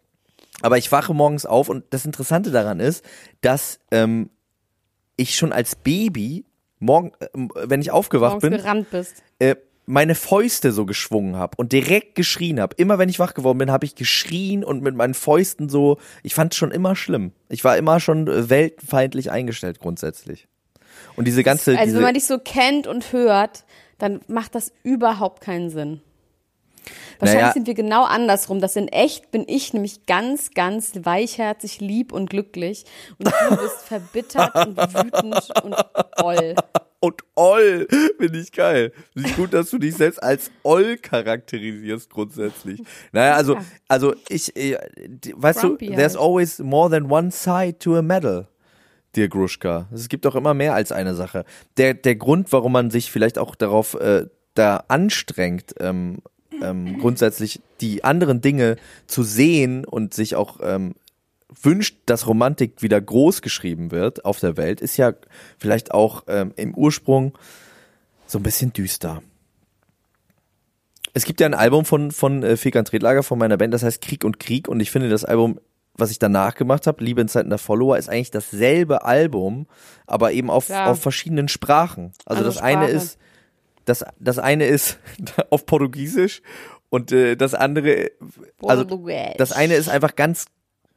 [0.62, 3.04] Aber ich wache morgens auf und das Interessante daran ist,
[3.42, 4.30] dass ähm,
[5.16, 6.44] ich schon als Baby
[6.78, 7.28] morgen, äh,
[7.64, 9.22] wenn ich aufgewacht morgens bin, gerannt bist.
[9.38, 12.74] Äh, meine Fäuste so geschwungen habe und direkt geschrien habe.
[12.76, 16.34] Immer wenn ich wach geworden bin, habe ich geschrien und mit meinen Fäusten so, ich
[16.34, 17.32] fand es schon immer schlimm.
[17.48, 20.48] Ich war immer schon äh, weltfeindlich eingestellt grundsätzlich.
[21.14, 23.64] Und diese ganze Also diese wenn man dich so kennt und hört,
[23.98, 26.00] dann macht das überhaupt keinen Sinn.
[27.18, 28.60] Wahrscheinlich naja, sind wir genau andersrum.
[28.60, 32.84] Das in echt bin ich nämlich ganz, ganz weichherzig, lieb und glücklich.
[33.18, 35.76] Und du bist verbittert und wütend und
[36.22, 36.54] oll
[37.06, 37.86] und Oll.
[38.18, 38.92] Finde ich geil.
[39.12, 42.82] Finde ich gut, dass du dich selbst als Oll charakterisierst grundsätzlich.
[43.12, 43.56] Naja, also,
[43.88, 44.78] also ich, ich äh,
[45.34, 46.24] weißt Grumpy du, there's halt.
[46.24, 48.48] always more than one side to a medal.
[49.14, 49.88] Dir Gruschka.
[49.94, 51.44] Es gibt auch immer mehr als eine Sache.
[51.76, 56.18] Der, der Grund, warum man sich vielleicht auch darauf äh, da anstrengt, ähm,
[56.62, 60.94] ähm, grundsätzlich die anderen Dinge zu sehen und sich auch ähm,
[61.48, 65.14] wünscht, dass Romantik wieder groß geschrieben wird auf der Welt, ist ja
[65.58, 67.36] vielleicht auch ähm, im Ursprung
[68.26, 69.22] so ein bisschen düster.
[71.14, 74.02] Es gibt ja ein Album von, von äh, Fekan Tretlager von meiner Band, das heißt
[74.02, 75.60] Krieg und Krieg und ich finde das Album,
[75.94, 79.66] was ich danach gemacht habe, Liebe in Zeiten der Follower, ist eigentlich dasselbe Album,
[80.06, 80.90] aber eben auf, ja.
[80.90, 82.12] auf verschiedenen Sprachen.
[82.26, 82.78] Also, also das Sprache.
[82.78, 83.18] eine ist,
[83.86, 84.98] das, das eine ist
[85.50, 86.42] auf Portugiesisch
[86.90, 88.10] und äh, das andere,
[88.62, 88.84] also
[89.38, 90.46] das eine ist einfach ganz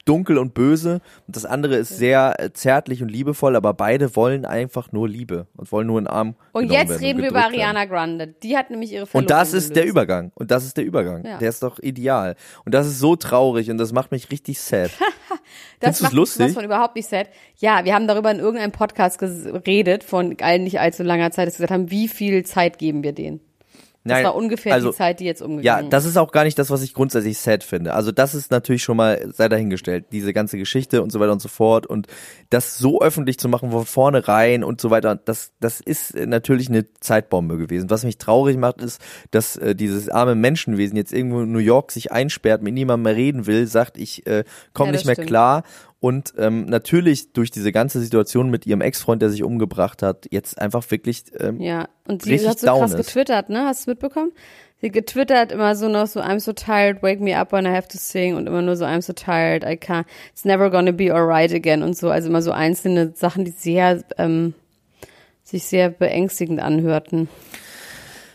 [0.06, 4.46] dunkel und böse und das andere ist sehr äh, zärtlich und liebevoll, aber beide wollen
[4.46, 6.36] einfach nur Liebe und wollen nur einen Arm.
[6.52, 8.28] Und jetzt reden wir über Ariana Grande.
[8.28, 9.76] Die hat nämlich ihre Verlobung Und das ist gelöst.
[9.76, 10.32] der Übergang.
[10.36, 11.26] Und das ist der Übergang.
[11.26, 11.38] Ja.
[11.38, 12.36] Der ist doch ideal.
[12.66, 14.92] Und das ist so traurig und das macht mich richtig sad.
[15.80, 16.48] das macht lustig?
[16.48, 17.30] Das von überhaupt nicht sad.
[17.58, 21.68] Ja, wir haben darüber in irgendeinem Podcast geredet von nicht allzu langer Zeit, dass wir
[21.68, 23.42] gesagt haben, wie viel Zeit geben wir denen?
[24.06, 25.84] Das Nein, war ungefähr also, die Zeit, die jetzt umgegangen ist.
[25.86, 27.94] Ja, das ist auch gar nicht das, was ich grundsätzlich sad finde.
[27.94, 31.42] Also das ist natürlich schon mal, sei dahingestellt, diese ganze Geschichte und so weiter und
[31.42, 31.86] so fort.
[31.86, 32.08] Und
[32.50, 36.86] das so öffentlich zu machen von vornherein und so weiter, das, das ist natürlich eine
[37.02, 37.90] Zeitbombe gewesen.
[37.90, 41.92] Was mich traurig macht, ist, dass äh, dieses arme Menschenwesen jetzt irgendwo in New York
[41.92, 45.28] sich einsperrt, mit niemandem mehr reden will, sagt, ich äh, komme ja, nicht mehr stimmt.
[45.28, 45.64] klar
[46.00, 50.60] und ähm, natürlich durch diese ganze Situation mit ihrem Ex-Freund, der sich umgebracht hat, jetzt
[50.60, 53.08] einfach wirklich ähm, ja und sie hat so krass ist.
[53.08, 53.66] getwittert, ne?
[53.66, 54.32] Hast du mitbekommen?
[54.82, 57.90] Sie getwittert immer so noch so I'm so tired, wake me up when I have
[57.90, 61.14] to sing und immer nur so I'm so tired, I can't, it's never gonna be
[61.14, 64.54] alright again und so, also immer so einzelne Sachen, die sehr ähm,
[65.44, 67.28] sich sehr beängstigend anhörten.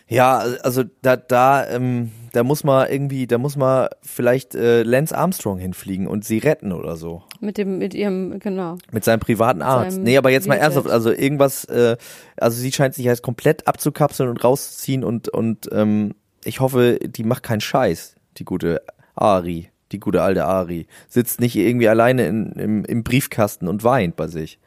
[0.08, 5.16] Ja, also da, da, ähm, da muss man irgendwie, da muss man vielleicht äh, Lance
[5.16, 7.22] Armstrong hinfliegen und sie retten oder so.
[7.40, 8.76] Mit dem, mit ihrem, genau.
[8.90, 9.92] Mit seinem privaten Arzt.
[9.92, 11.96] Seinem nee, aber jetzt mal ernsthaft, also irgendwas, äh,
[12.36, 17.22] also sie scheint sich jetzt komplett abzukapseln und rauszuziehen und, und ähm, ich hoffe, die
[17.22, 18.82] macht keinen Scheiß, die gute
[19.14, 20.88] Ari, die gute alte Ari.
[21.08, 24.58] Sitzt nicht irgendwie alleine in, im, im Briefkasten und weint bei sich.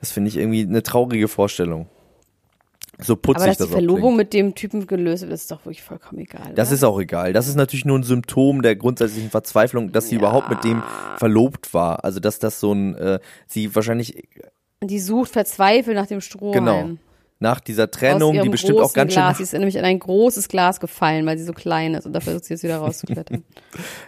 [0.00, 1.88] Das finde ich irgendwie eine traurige Vorstellung.
[2.98, 5.82] So putzig Aber dass das die Verlobung mit dem Typen gelöst wird, ist doch wirklich
[5.82, 6.52] vollkommen egal.
[6.54, 6.74] Das oder?
[6.74, 7.32] ist auch egal.
[7.32, 10.20] Das ist natürlich nur ein Symptom der grundsätzlichen Verzweiflung, dass sie ja.
[10.20, 10.82] überhaupt mit dem
[11.18, 12.04] verlobt war.
[12.04, 14.28] Also dass das so ein, äh, sie wahrscheinlich.
[14.82, 16.64] Die sucht verzweifelt nach dem Strohhalm.
[16.64, 16.88] Genau.
[17.42, 19.28] Nach dieser Trennung, die bestimmt auch ganz Glas.
[19.28, 19.36] schön.
[19.36, 22.20] Sie ist nämlich in ein großes Glas gefallen, weil sie so klein ist und da
[22.20, 23.44] versucht sie jetzt wieder rauszuklettern.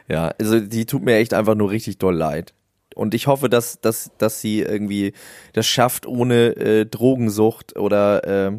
[0.06, 2.52] ja, also die tut mir echt einfach nur richtig doll leid.
[2.94, 5.14] Und ich hoffe, dass, dass, dass sie irgendwie
[5.54, 8.52] das schafft, ohne äh, Drogensucht oder äh,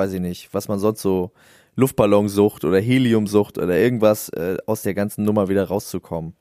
[0.00, 1.30] weiß ich nicht, was man sonst so
[1.76, 6.34] Luftballonsucht oder Heliumsucht oder irgendwas äh, aus der ganzen Nummer wieder rauszukommen.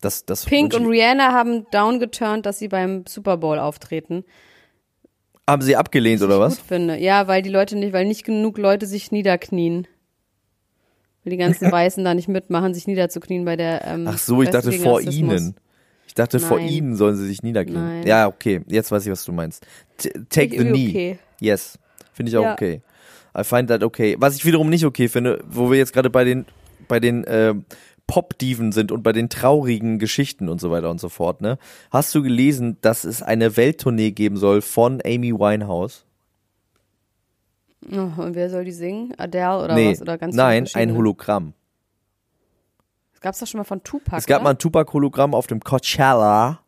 [0.00, 4.24] Das, das Pink und Rihanna haben downgeturnt, dass sie beim Super Bowl auftreten.
[5.48, 6.56] Haben sie abgelehnt was oder was?
[6.56, 6.96] Gut finde.
[6.98, 9.86] Ja, weil die Leute nicht, weil nicht genug Leute sich niederknien.
[11.24, 13.84] Weil die ganzen Weißen da nicht mitmachen, sich niederzuknien bei der.
[13.86, 15.56] Ähm, Ach so, ich dachte vor ihnen.
[16.06, 16.46] Ich dachte, Nein.
[16.46, 17.82] vor ihnen sollen sie sich niederknien.
[17.82, 18.06] Nein.
[18.06, 19.66] Ja, okay, jetzt weiß ich, was du meinst.
[19.96, 20.88] T take the knee.
[20.90, 21.18] Okay.
[21.40, 21.78] Yes.
[22.14, 22.52] Finde ich auch ja.
[22.54, 22.80] okay.
[23.36, 24.16] I find that okay.
[24.18, 26.46] Was ich wiederum nicht okay finde, wo wir jetzt gerade bei den,
[26.88, 27.54] bei den äh,
[28.06, 31.58] Pop-Diven sind und bei den traurigen Geschichten und so weiter und so fort, ne?
[31.90, 36.06] Hast du gelesen, dass es eine Welttournee geben soll von Amy Winehouse?
[37.90, 39.12] Oh, und wer soll die singen?
[39.18, 40.00] Adele oder nee, was?
[40.00, 41.54] Oder ganz nein, ein Hologramm.
[43.12, 44.16] Das gab es doch schon mal von Tupac.
[44.16, 44.44] Es gab oder?
[44.44, 46.63] mal ein Tupac-Hologramm auf dem Coachella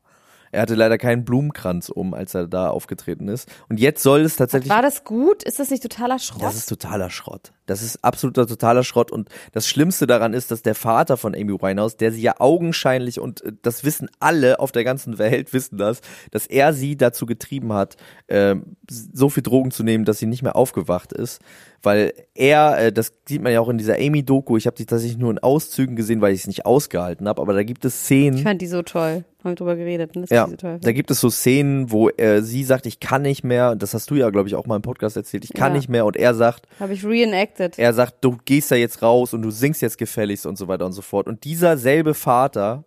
[0.57, 3.47] er hatte leider keinen Blumenkranz um, als er da aufgetreten ist.
[3.69, 4.71] Und jetzt soll es tatsächlich.
[4.71, 5.42] War das gut?
[5.42, 6.42] Ist das nicht totaler Schrott?
[6.42, 7.53] Das ist totaler Schrott.
[7.66, 9.12] Das ist absoluter totaler Schrott.
[9.12, 13.21] Und das Schlimmste daran ist, dass der Vater von Amy Winehouse, der sie ja augenscheinlich,
[13.21, 17.27] und äh, das wissen alle auf der ganzen Welt, wissen das, dass er sie dazu
[17.27, 17.97] getrieben hat,
[18.29, 18.57] äh,
[18.88, 21.42] so viel Drogen zu nehmen, dass sie nicht mehr aufgewacht ist
[21.87, 25.19] weil er, äh, das sieht man ja auch in dieser Amy-Doku, ich habe die tatsächlich
[25.19, 28.38] nur in Auszügen gesehen, weil ich es nicht ausgehalten habe, aber da gibt es Szenen.
[28.38, 30.16] Ich fand die so toll, wir drüber geredet.
[30.16, 30.26] Ne?
[30.30, 33.94] Ja, da gibt es so Szenen, wo äh, sie sagt, ich kann nicht mehr, das
[33.94, 35.78] hast du ja, glaube ich, auch mal im Podcast erzählt, ich kann ja.
[35.78, 36.66] nicht mehr und er sagt.
[36.80, 37.78] Habe ich reenacted.
[37.78, 40.87] Er sagt, du gehst da jetzt raus und du singst jetzt gefälligst und so weiter
[40.87, 41.26] und so fort.
[41.26, 42.85] Und dieser selbe Vater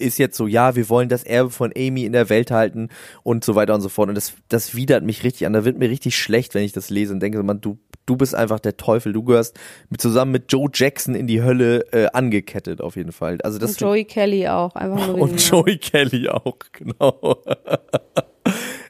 [0.00, 2.88] ist jetzt so, ja, wir wollen das Erbe von Amy in der Welt halten
[3.22, 4.08] und so weiter und so fort.
[4.08, 5.52] Und das, das widert mich richtig an.
[5.52, 7.78] Da wird mir richtig schlecht, wenn ich das lese und denke, man, du,
[8.10, 9.12] du bist einfach der Teufel.
[9.12, 13.38] Du gehörst mit, zusammen mit Joe Jackson in die Hölle äh, angekettet, auf jeden Fall.
[13.42, 17.38] Also das und Joey Kelly auch, einfach nur Und Joey Kelly auch, genau.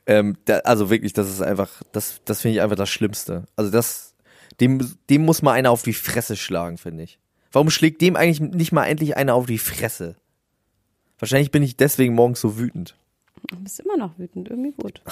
[0.06, 3.44] ähm, da, also wirklich, das ist einfach, das, das finde ich einfach das Schlimmste.
[3.56, 4.14] Also das,
[4.58, 7.18] dem, dem muss mal einer auf die Fresse schlagen, finde ich.
[7.52, 10.16] Warum schlägt dem eigentlich nicht mal endlich einer auf die Fresse?
[11.18, 12.96] Wahrscheinlich bin ich deswegen morgens so wütend.
[13.48, 15.02] Du bist immer noch wütend, irgendwie gut.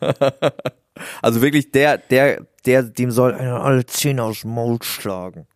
[1.22, 5.46] also wirklich, der, der, der, dem soll einer alle Zähne aus dem Maul schlagen.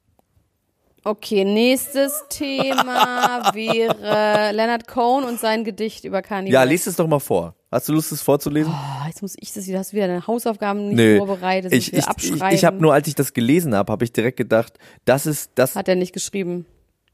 [1.05, 6.51] Okay, nächstes Thema wäre Leonard Cohen und sein Gedicht über Kanye.
[6.51, 7.55] Ja, lies es doch mal vor.
[7.71, 8.73] Hast du Lust, es vorzulesen?
[8.73, 11.93] Oh, jetzt muss ich das wieder, hast du wieder deine Hausaufgaben nicht nee, vorbereitet, ich,
[11.93, 15.27] ich, ich, ich habe nur, als ich das gelesen habe, habe ich direkt gedacht, das
[15.27, 15.77] ist das.
[15.77, 16.67] Hat er nicht geschrieben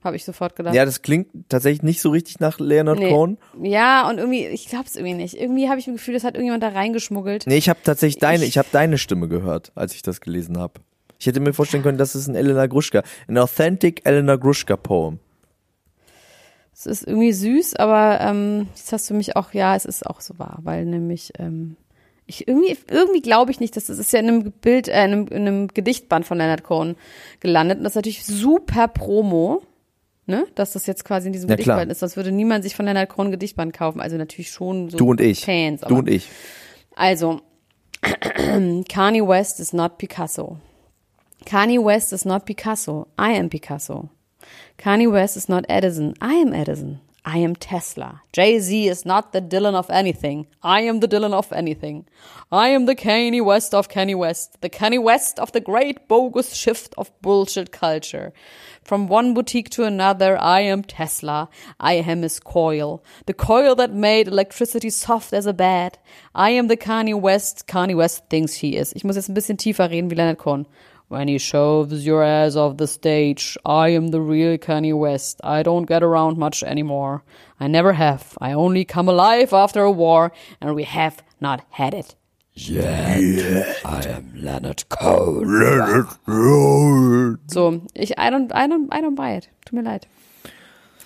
[0.05, 0.75] habe ich sofort gedacht.
[0.75, 3.11] Ja, das klingt tatsächlich nicht so richtig nach Leonard nee.
[3.11, 3.39] Cohen.
[3.63, 5.35] Ja, und irgendwie, ich glaube es irgendwie nicht.
[5.35, 7.47] Irgendwie habe ich ein Gefühl, das hat irgendjemand da reingeschmuggelt.
[7.47, 10.59] Nee, ich habe tatsächlich deine, ich, ich habe deine Stimme gehört, als ich das gelesen
[10.59, 10.75] habe.
[11.19, 15.19] Ich hätte mir vorstellen können, das ist ein Elena Gruschka, ein authentic Elena Gruschka Poem.
[16.75, 20.21] Es ist irgendwie süß, aber ähm, jetzt hast du mich auch, ja, es ist auch
[20.21, 21.77] so wahr, weil nämlich ähm,
[22.27, 25.13] ich irgendwie, irgendwie glaube ich nicht, dass das ist ja in einem Bild, äh, in
[25.13, 26.97] einem, in einem Gedichtband von Leonard Cohen
[27.41, 29.63] gelandet und das ist natürlich super Promo
[30.27, 32.01] ne, dass das jetzt quasi in diesem ja, Gedichtband ist.
[32.01, 34.01] Sonst würde niemand sich von Leonard Cohen Gedichtband kaufen.
[34.01, 35.45] Also natürlich schon so du und ich.
[35.45, 35.83] Fans.
[35.83, 36.29] du und ich.
[36.95, 37.41] Also,
[38.89, 40.59] Kanye West is not Picasso.
[41.45, 43.07] Kanye West is not Picasso.
[43.19, 44.09] I am Picasso.
[44.79, 46.15] Kanye West is not Edison.
[46.21, 47.01] I am Edison.
[47.27, 48.21] I am Tesla.
[48.35, 50.47] Jay Z is not the Dylan of anything.
[50.63, 52.05] I am the Dylan of anything.
[52.53, 54.61] I am the Kanye West of Kanye West.
[54.61, 58.35] The Kanye West of the great bogus shift of bullshit culture.
[58.83, 61.49] From one boutique to another, I am Tesla.
[61.81, 63.03] I am his coil.
[63.25, 65.97] The coil that made electricity soft as a bed.
[66.35, 68.93] I am the Kanye West Kanye West thinks he is.
[68.95, 70.67] Ich muss jetzt ein bisschen tiefer reden wie Leonard Cohen.
[71.15, 75.41] When he shoves your ass off the stage, I am the real Kanye West.
[75.45, 77.23] I don't get around much anymore.
[77.61, 78.37] I never have.
[78.41, 82.17] I only come alive after a war, and we have not had it.
[82.55, 83.21] Yet.
[83.21, 83.75] Yeah.
[83.85, 85.61] I am Leonard Cohen.
[85.61, 87.39] Leonard Cohen.
[87.47, 89.49] So, ich, I don't, I don't, I don't buy it.
[89.65, 90.09] Tut mir leid.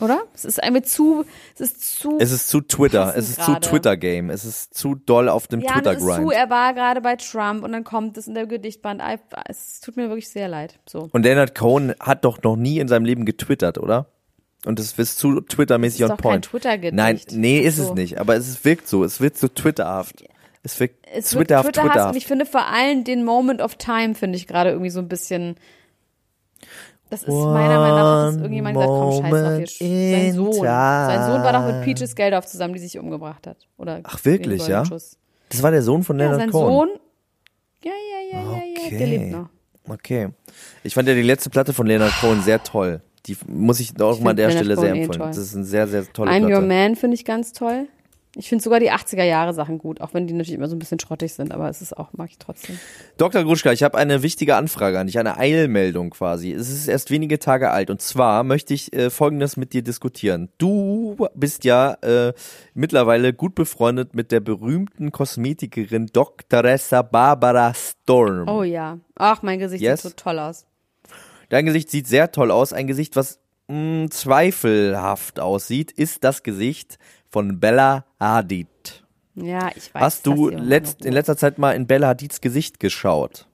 [0.00, 0.22] Oder?
[0.34, 2.18] Es ist einfach zu, es ist zu.
[2.20, 3.60] Es ist zu Twitter, es ist grade.
[3.60, 6.10] zu Twitter-Game, es ist zu doll auf dem ja, Twitter-Grind.
[6.10, 9.02] Es ist zu, er war gerade bei Trump und dann kommt es in der Gedichtband.
[9.46, 10.78] Es tut mir wirklich sehr leid.
[10.88, 11.08] So.
[11.10, 14.06] Und Leonard Cohen hat doch noch nie in seinem Leben getwittert, oder?
[14.64, 16.22] Und es ist zu Twitter-mäßig on point.
[16.22, 16.94] Kein Twitter-Gedicht.
[16.94, 17.84] Nein, nee, ist so.
[17.84, 18.18] es nicht.
[18.18, 19.04] Aber es wirkt so.
[19.04, 20.24] Es wird so Twitterhaft.
[20.62, 21.92] Es wirkt es Twitterhaft, Twitterhaft.
[21.92, 22.14] Twitterhaft.
[22.14, 25.08] Und ich finde vor allem den Moment of Time finde ich gerade irgendwie so ein
[25.08, 25.56] bisschen
[27.10, 30.52] das ist meiner Meinung nach, dass irgendjemand gesagt, komm, scheiß drauf, hier, sein Sohn.
[30.52, 33.56] Sein Sohn war doch mit Peaches Geldof zusammen, die sich umgebracht hat.
[33.76, 34.82] Oder Ach, wirklich, ja?
[34.82, 36.68] Das war der Sohn von Leonard ja, sein Cohen?
[36.68, 36.88] Sohn,
[37.84, 38.92] ja, ja, ja, ja, okay.
[38.92, 39.48] ja, der lebt noch.
[39.88, 40.28] Okay.
[40.82, 43.00] Ich fand ja die letzte Platte von Leonard Cohen sehr toll.
[43.26, 45.22] Die muss ich auch ich mal an der Stelle sehr eh empfehlen.
[45.22, 46.54] Eh das ist ein sehr, sehr tolle I'm Platte.
[46.54, 47.88] I'm Your Man finde ich ganz toll.
[48.38, 50.78] Ich finde sogar die 80er Jahre Sachen gut, auch wenn die natürlich immer so ein
[50.78, 52.78] bisschen schrottig sind, aber es ist auch, mag ich trotzdem.
[53.16, 53.42] Dr.
[53.42, 56.52] Gruschka, ich habe eine wichtige Anfrage an dich, eine Eilmeldung quasi.
[56.52, 60.50] Es ist erst wenige Tage alt und zwar möchte ich äh, Folgendes mit dir diskutieren.
[60.56, 62.32] Du bist ja äh,
[62.74, 66.62] mittlerweile gut befreundet mit der berühmten Kosmetikerin Dr.
[67.02, 68.48] Barbara Storm.
[68.48, 69.00] Oh ja.
[69.16, 70.02] Ach, mein Gesicht yes?
[70.02, 70.64] sieht so toll aus.
[71.48, 72.72] Dein Gesicht sieht sehr toll aus.
[72.72, 76.98] Ein Gesicht, was mh, mm, zweifelhaft aussieht, ist das Gesicht
[77.30, 78.68] von Bella Hadid.
[79.34, 80.02] Ja, ich weiß.
[80.02, 83.47] Hast du letzt, in letzter Zeit mal in Bella Hadids Gesicht geschaut?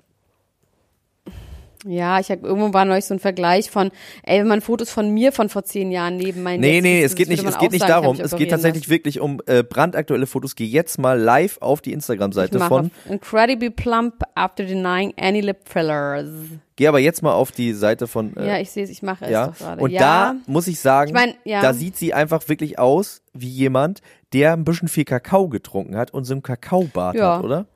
[1.86, 3.90] Ja, ich habe irgendwo war neulich so ein Vergleich von,
[4.22, 7.14] ey, wenn man Fotos von mir von vor zehn Jahren neben meinen Nee, nee, es
[7.14, 8.20] geht nicht, es geht nicht sagen, darum.
[8.20, 8.90] Es geht tatsächlich lassen.
[8.90, 10.56] wirklich um äh, brandaktuelle Fotos.
[10.56, 16.30] Geh jetzt mal live auf die Instagram-Seite von Incredibly plump after denying any lip fillers.
[16.76, 18.36] Geh aber jetzt mal auf die Seite von.
[18.36, 19.46] Äh, ja, ich sehe es, ich mache ja.
[19.46, 19.82] es doch gerade.
[19.82, 20.00] Und ja.
[20.00, 21.60] da muss ich sagen, ich mein, ja.
[21.60, 24.00] da sieht sie einfach wirklich aus wie jemand,
[24.32, 27.36] der ein bisschen viel Kakao getrunken hat und so ein Kakaobart ja.
[27.36, 27.66] hat, oder?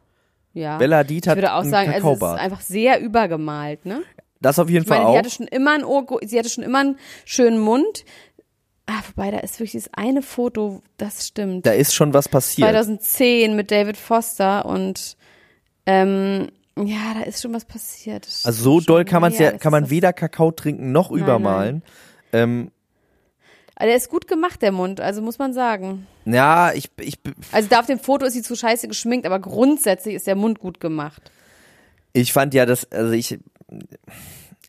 [0.58, 0.76] Ja.
[0.78, 4.02] Bella Hadid hat ich würde auch sagen, also es ist einfach sehr übergemalt, ne?
[4.40, 5.12] Das auf jeden ich Fall meine, auch.
[5.12, 8.04] Sie hatte schon immer einen, Ohr, sie hatte schon immer einen schönen Mund.
[8.86, 11.66] Ah, wobei, da ist wirklich dieses eine Foto, das stimmt.
[11.66, 12.68] Da ist schon was passiert.
[12.68, 15.16] 2010 mit David Foster und
[15.86, 18.26] ähm, ja, da ist schon was passiert.
[18.44, 21.82] Also so doll kann man ja, kann man weder Kakao trinken noch nein, übermalen.
[22.32, 22.42] Nein.
[22.42, 22.70] Ähm,
[23.78, 26.08] also der ist gut gemacht, der Mund, also muss man sagen.
[26.24, 27.16] Ja, ich, ich.
[27.52, 30.58] Also da auf dem Foto ist sie zu scheiße geschminkt, aber grundsätzlich ist der Mund
[30.58, 31.30] gut gemacht.
[32.12, 33.38] Ich fand ja, dass, also ich,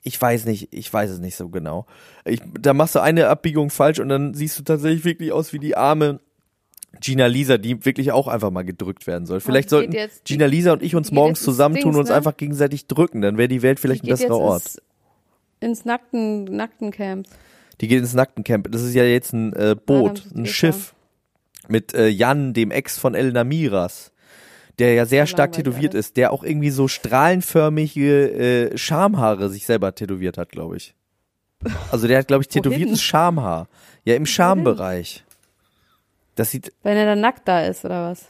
[0.04, 1.88] ich weiß nicht, ich weiß es nicht so genau.
[2.24, 5.60] Ich, da machst du eine Abbiegung falsch und dann siehst du tatsächlich wirklich aus wie
[5.60, 6.20] die arme
[7.02, 9.40] Gina Lisa, die wirklich auch einfach mal gedrückt werden soll.
[9.40, 12.16] Vielleicht sollten jetzt, Gina Lisa und ich uns morgens zusammentun und uns ne?
[12.16, 14.66] einfach gegenseitig drücken, dann wäre die Welt vielleicht die ein besserer Ort.
[14.66, 14.82] Ins,
[15.62, 17.28] ins nackten, nackten Camp.
[17.82, 18.72] Die geht ins nackten Camp.
[18.72, 20.94] Das ist ja jetzt ein äh, Boot, ah, ein Schiff
[21.68, 24.12] mit äh, Jan, dem Ex von Elena Miras
[24.80, 26.08] der ja sehr stark tätowiert alles.
[26.08, 30.96] ist, der auch irgendwie so strahlenförmige äh, Schamhaare sich selber tätowiert hat, glaube ich.
[31.92, 33.68] Also der hat, glaube ich, tätowiertes Schamhaar.
[34.06, 35.26] Ja, im Schambereich.
[36.36, 36.72] Das sieht.
[36.84, 38.28] Wenn er dann nackt da ist, oder was?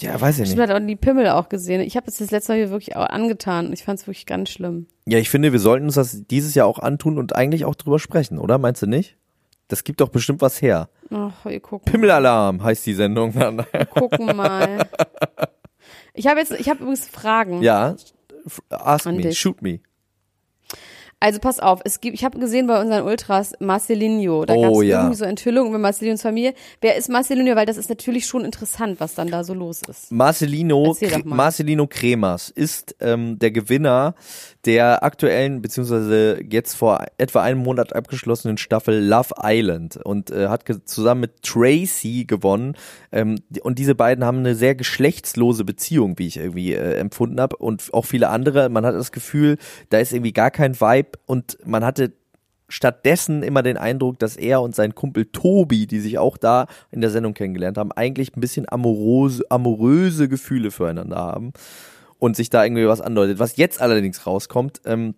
[0.00, 0.54] Ja, weiß ich nicht.
[0.54, 1.80] Ich habe auch die Pimmel auch gesehen.
[1.80, 3.72] Ich habe das das letzte Mal hier wirklich auch angetan.
[3.72, 4.86] Ich fand es wirklich ganz schlimm.
[5.06, 7.98] Ja, ich finde, wir sollten uns das dieses Jahr auch antun und eigentlich auch drüber
[7.98, 8.58] sprechen, oder?
[8.58, 9.16] Meinst du nicht?
[9.68, 10.88] Das gibt doch bestimmt was her.
[11.10, 11.90] Ach, wir gucken.
[11.90, 13.58] Pimmelalarm heißt die Sendung dann.
[13.72, 14.86] Wir gucken mal.
[16.14, 17.62] Ich habe jetzt, ich habe übrigens Fragen.
[17.62, 17.96] Ja,
[18.70, 19.38] ask me, dich.
[19.38, 19.80] shoot me.
[21.22, 24.72] Also pass auf, es gibt, ich habe gesehen bei unseren Ultras Marcelinho, da oh, gab
[24.72, 24.98] es ja.
[24.98, 26.52] irgendwie so Enthüllungen über Marcelinos Familie.
[26.80, 27.54] Wer ist Marcelinho?
[27.54, 30.10] Weil das ist natürlich schon interessant, was dann da so los ist.
[30.10, 34.16] Marcelino, Marcelino Cremas ist ähm, der Gewinner
[34.64, 40.64] der aktuellen, beziehungsweise jetzt vor etwa einem Monat abgeschlossenen Staffel Love Island und äh, hat
[40.86, 42.74] zusammen mit Tracy gewonnen.
[43.12, 47.56] Ähm, und diese beiden haben eine sehr geschlechtslose Beziehung, wie ich irgendwie äh, empfunden habe.
[47.58, 48.68] Und auch viele andere.
[48.70, 49.56] Man hat das Gefühl,
[49.90, 52.12] da ist irgendwie gar kein Vibe und man hatte
[52.68, 57.02] stattdessen immer den Eindruck, dass er und sein Kumpel Tobi, die sich auch da in
[57.02, 61.52] der Sendung kennengelernt haben, eigentlich ein bisschen amorose, amoröse Gefühle füreinander haben
[62.18, 63.38] und sich da irgendwie was andeutet.
[63.38, 65.14] Was jetzt allerdings rauskommt, ähm,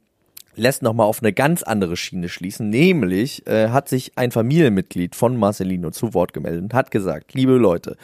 [0.57, 5.37] lässt nochmal auf eine ganz andere Schiene schließen, nämlich äh, hat sich ein Familienmitglied von
[5.37, 7.97] Marcelino zu Wort gemeldet und hat gesagt, liebe Leute,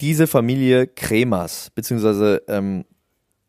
[0.00, 2.84] diese Familie Kremas, beziehungsweise ähm,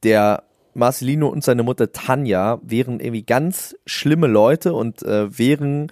[0.04, 0.44] der
[0.76, 5.92] Marcelino und seine Mutter Tanja wären irgendwie ganz schlimme Leute und äh, wären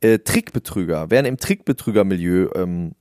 [0.00, 2.92] äh, Trickbetrüger, wären im Trickbetrügermilieu ähm,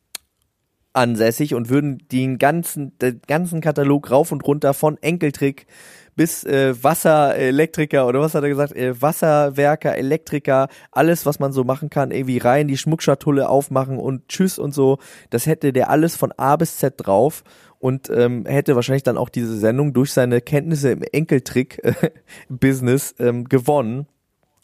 [0.93, 5.67] ansässig und würden den ganzen, den ganzen Katalog rauf und runter von Enkeltrick
[6.15, 8.73] bis äh, Wasserelektriker oder was hat er gesagt?
[8.73, 14.27] Äh, Wasserwerker, Elektriker, alles, was man so machen kann, irgendwie rein, die Schmuckschatulle aufmachen und
[14.27, 14.97] tschüss und so.
[15.29, 17.43] Das hätte der alles von A bis Z drauf
[17.81, 24.05] und ähm, hätte wahrscheinlich dann auch diese Sendung durch seine Kenntnisse im Enkeltrick-Business ähm, gewonnen.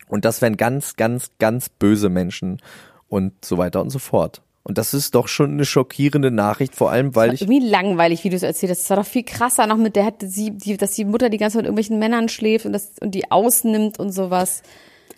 [0.07, 2.61] Und das wären ganz, ganz, ganz böse Menschen
[3.09, 4.43] und so weiter und so fort.
[4.63, 7.41] Und das ist doch schon eine schockierende Nachricht, vor allem weil ich.
[7.41, 8.81] Irgendwie langweilig, wie du es erzählt hast.
[8.81, 11.37] Es war doch viel krasser noch mit der, hat sie, die, dass die Mutter die
[11.37, 14.61] ganze Zeit mit irgendwelchen Männern schläft und, das, und die ausnimmt und sowas.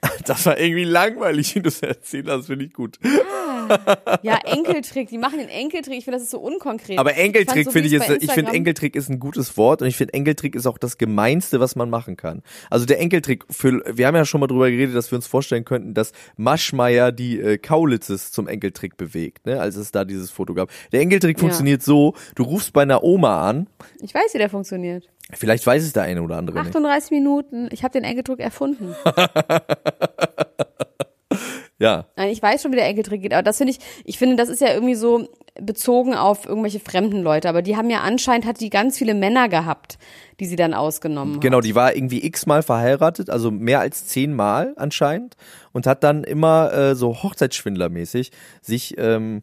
[0.26, 2.98] Das war irgendwie langweilig, wie du es erzählt hast, finde ich gut.
[4.22, 6.98] Ja, Enkeltrick, die machen den Enkeltrick, ich finde, das ist so unkonkret.
[6.98, 9.96] Aber Enkeltrick so, finde ich ist, ich finde Enkeltrick ist ein gutes Wort und ich
[9.96, 12.42] finde Enkeltrick ist auch das gemeinste, was man machen kann.
[12.70, 15.66] Also der Enkeltrick für, wir haben ja schon mal drüber geredet, dass wir uns vorstellen
[15.66, 20.54] könnten, dass Maschmeyer die äh, Kaulitzes zum Enkeltrick bewegt, ne, als es da dieses Foto
[20.54, 20.70] gab.
[20.92, 21.42] Der Enkeltrick ja.
[21.42, 23.68] funktioniert so, du rufst bei einer Oma an.
[24.02, 25.10] Ich weiß, wie der funktioniert.
[25.32, 27.20] Vielleicht weiß es der eine oder andere 38 nicht.
[27.20, 27.70] Minuten.
[27.72, 28.96] Ich habe den Enkeltrick erfunden.
[31.80, 32.06] ja.
[32.16, 34.50] Nein, ich weiß schon, wie der Enkeltrick geht, aber das finde ich, ich finde, das
[34.50, 35.28] ist ja irgendwie so
[35.62, 39.50] bezogen auf irgendwelche fremden Leute, aber die haben ja anscheinend, hat die ganz viele Männer
[39.50, 39.98] gehabt,
[40.40, 41.66] die sie dann ausgenommen Genau, hat.
[41.66, 45.36] die war irgendwie x-mal verheiratet, also mehr als zehnmal anscheinend
[45.74, 49.42] und hat dann immer äh, so Hochzeitsschwindlermäßig sich ähm,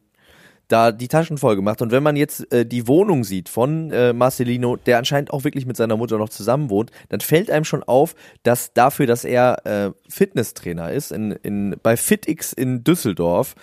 [0.68, 1.82] da die Taschen voll gemacht.
[1.82, 5.66] Und wenn man jetzt äh, die Wohnung sieht von äh, Marcelino, der anscheinend auch wirklich
[5.66, 9.66] mit seiner Mutter noch zusammen wohnt, dann fällt einem schon auf, dass dafür, dass er
[9.66, 13.54] äh, Fitnesstrainer ist, in, in, bei FitX in Düsseldorf,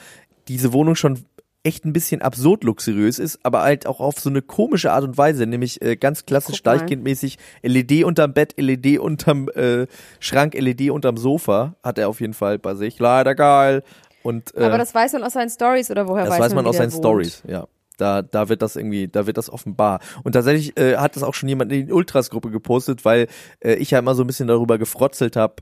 [0.47, 1.26] diese Wohnung schon
[1.64, 5.18] echt ein bisschen absurd luxuriös ist, aber halt auch auf so eine komische Art und
[5.18, 9.88] Weise, nämlich äh, ganz klassisch Deichkindmäßig LED unterm Bett, LED unterm äh,
[10.20, 12.99] Schrank, LED unterm Sofa hat er auf jeden Fall bei sich.
[12.99, 13.84] Leider geil.
[14.24, 16.39] Und, äh, aber das weiß man aus seinen Stories oder woher das weiß man?
[16.39, 17.67] Das weiß man aus seinen Stories, ja.
[17.97, 19.99] Da, da wird das irgendwie, da wird das offenbar.
[20.24, 23.28] Und tatsächlich äh, hat das auch schon jemand in die Ultras-Gruppe gepostet, weil
[23.59, 25.57] äh, ich ja immer so ein bisschen darüber gefrotzelt habe,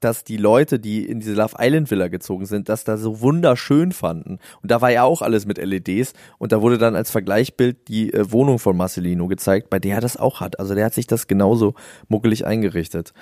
[0.00, 3.92] dass die Leute, die in diese Love Island Villa gezogen sind, das da so wunderschön
[3.92, 4.38] fanden.
[4.62, 6.12] Und da war ja auch alles mit LEDs.
[6.38, 10.00] Und da wurde dann als Vergleichbild die äh, Wohnung von Marcelino gezeigt, bei der er
[10.00, 10.58] das auch hat.
[10.60, 11.74] Also der hat sich das genauso
[12.08, 13.12] muckelig eingerichtet.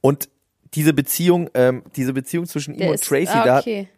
[0.00, 0.28] Und
[0.74, 3.88] diese Beziehung, ähm, diese Beziehung zwischen ihm der und ist, Tracy, ah, okay.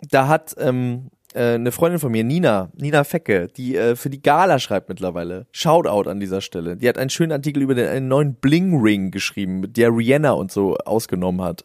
[0.00, 4.10] da, da hat ähm, äh, eine Freundin von mir, Nina, Nina Fecke, die äh, für
[4.10, 5.46] die Gala schreibt mittlerweile.
[5.52, 6.76] Shoutout an dieser Stelle.
[6.76, 10.50] Die hat einen schönen Artikel über den einen neuen Bling Ring geschrieben, der Rihanna und
[10.50, 11.64] so ausgenommen hat.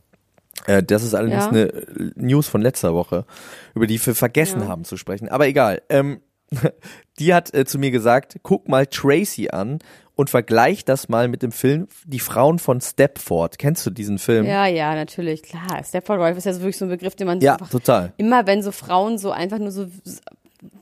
[0.67, 1.49] Äh, das ist allerdings ja.
[1.49, 3.25] eine News von letzter Woche,
[3.73, 5.29] über die wir vergessen haben zu sprechen.
[5.29, 5.81] Aber egal.
[5.89, 6.21] Ähm,
[7.19, 9.79] die hat äh, zu mir gesagt, guck mal Tracy an
[10.15, 13.57] und vergleich das mal mit dem Film Die Frauen von Stepford.
[13.57, 14.45] Kennst du diesen Film?
[14.45, 15.83] Ja, ja, natürlich, klar.
[15.83, 18.13] Stepford Wife ist ja so wirklich so ein Begriff, den man ja, total.
[18.17, 19.87] immer, wenn so Frauen so einfach nur so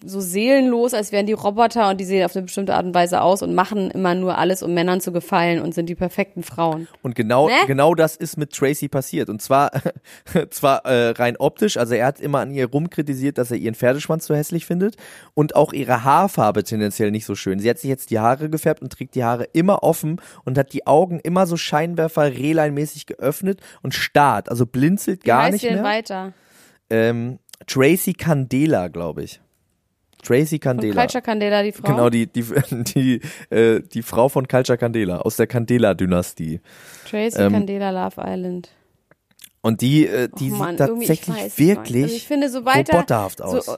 [0.04, 3.22] so seelenlos, als wären die Roboter und die sehen auf eine bestimmte Art und Weise
[3.22, 6.90] aus und machen immer nur alles, um Männern zu gefallen und sind die perfekten Frauen.
[7.02, 7.54] Und genau, ne?
[7.66, 9.30] genau das ist mit Tracy passiert.
[9.30, 9.72] Und zwar,
[10.50, 14.26] zwar äh, rein optisch, also er hat immer an ihr rumkritisiert, dass er ihren Pferdeschwanz
[14.26, 14.98] so hässlich findet
[15.34, 17.60] und auch ihre Haarfarbe tendenziell nicht so schön.
[17.60, 20.74] Sie hat sich jetzt die Haare gefärbt und trägt die Haare immer offen und hat
[20.74, 25.72] die Augen immer so Scheinwerfer Rehlein-mäßig geöffnet und starrt, also blinzelt Wie gar heißt nicht
[25.72, 25.84] mehr.
[25.84, 26.34] weiter?
[26.90, 29.40] Ähm, Tracy Candela, glaube ich.
[30.24, 30.94] Tracy Candela.
[30.94, 31.90] Von Culture Candela, die Frau?
[31.90, 36.60] Genau, die, die, die, äh, die Frau von Culture Candela, aus der Candela-Dynastie.
[37.10, 38.70] Tracy ähm, Candela Love Island.
[39.62, 43.66] Und die, äh, die Mann, sieht tatsächlich wirklich also ich finde, sobald roboterhaft aus.
[43.66, 43.76] So,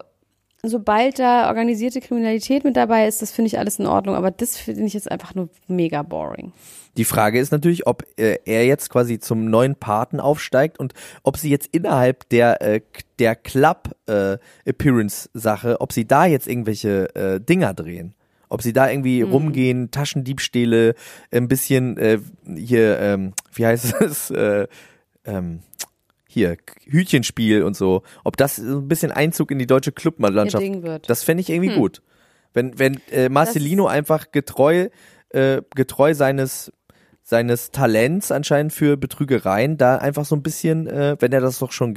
[0.64, 4.16] sobald da organisierte Kriminalität mit dabei ist, das finde ich alles in Ordnung.
[4.16, 6.52] Aber das finde ich jetzt einfach nur mega boring.
[6.98, 10.94] Die Frage ist natürlich, ob äh, er jetzt quasi zum neuen Paten aufsteigt und
[11.24, 12.82] ob sie jetzt innerhalb der äh,
[13.18, 18.14] der Club äh, ob sie da jetzt irgendwelche äh, Dinger drehen.
[18.50, 19.32] Ob sie da irgendwie mhm.
[19.32, 20.96] rumgehen, Taschendiebstähle,
[21.32, 22.20] ein bisschen äh,
[22.54, 24.68] hier, ähm, wie heißt es, äh,
[25.24, 25.62] ähm,
[26.32, 31.24] hier, Hütchenspiel und so, ob das so ein bisschen Einzug in die deutsche Clublandschaft, das
[31.24, 31.80] fände ich irgendwie hm.
[31.80, 32.02] gut.
[32.54, 34.90] Wenn, wenn äh, Marcelino das einfach getreu,
[35.30, 36.72] äh, getreu seines
[37.24, 41.72] seines Talents anscheinend für Betrügereien da einfach so ein bisschen, äh, wenn er das doch
[41.72, 41.96] schon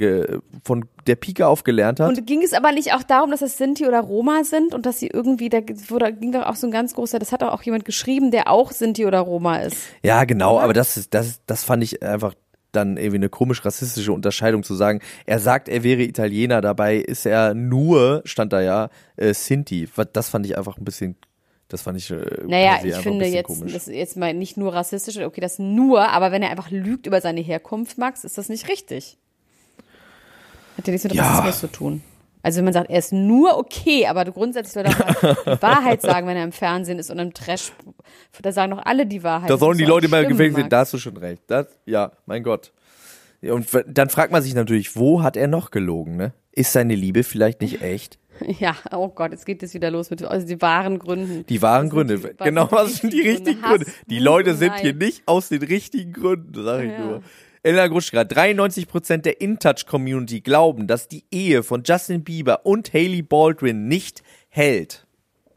[0.63, 2.07] von der Pike auf gelernt hat.
[2.07, 4.99] Und ging es aber nicht auch darum, dass es Sinti oder Roma sind und dass
[4.99, 5.59] sie irgendwie, da
[5.89, 8.71] wurde, ging doch auch so ein ganz großer, das hat auch jemand geschrieben, der auch
[8.71, 9.77] Sinti oder Roma ist.
[10.03, 12.33] Ja, genau, aber das ist, das, das fand ich einfach
[12.75, 14.99] dann irgendwie eine komisch rassistische Unterscheidung zu sagen.
[15.25, 19.87] Er sagt, er wäre Italiener, dabei ist er nur, stand da ja, äh, Sinti.
[20.13, 21.15] Das fand ich einfach ein bisschen
[21.67, 22.11] das fand ich.
[22.11, 23.73] Äh, naja, ich finde jetzt, komisch.
[23.73, 27.07] das ist jetzt mal nicht nur rassistisch, okay, das nur, aber wenn er einfach lügt
[27.07, 29.17] über seine Herkunft, Max, ist das nicht richtig.
[30.77, 31.27] Hat ja nichts mit ja.
[31.27, 32.03] Rassismus zu tun.
[32.45, 34.93] Also wenn man sagt, er ist nur okay, aber grundsätzlich soll er
[35.57, 37.71] die Wahrheit sagen, wenn er im Fernsehen ist und im Trash,
[38.39, 39.49] da sagen doch alle die Wahrheit.
[39.49, 41.41] Da sollen die Leute mal gefällt sind, da hast du schon recht.
[41.47, 42.71] Das, ja, mein Gott.
[43.41, 46.33] Und dann fragt man sich natürlich, wo hat er noch gelogen, ne?
[46.51, 48.19] Ist seine Liebe vielleicht nicht echt?
[48.59, 51.45] Ja, oh Gott, jetzt geht es wieder los mit also die wahren Gründen.
[51.47, 52.17] Die wahren Gründe.
[52.17, 53.85] Die, genau, was sind die richtigen Gründe?
[54.07, 56.99] Die Leute sind hier nicht aus den richtigen Gründen, sag ich ja.
[56.99, 57.23] nur.
[57.65, 63.87] Elena Gruschka, 93% der InTouch-Community glauben, dass die Ehe von Justin Bieber und Haley Baldwin
[63.87, 65.07] nicht hält.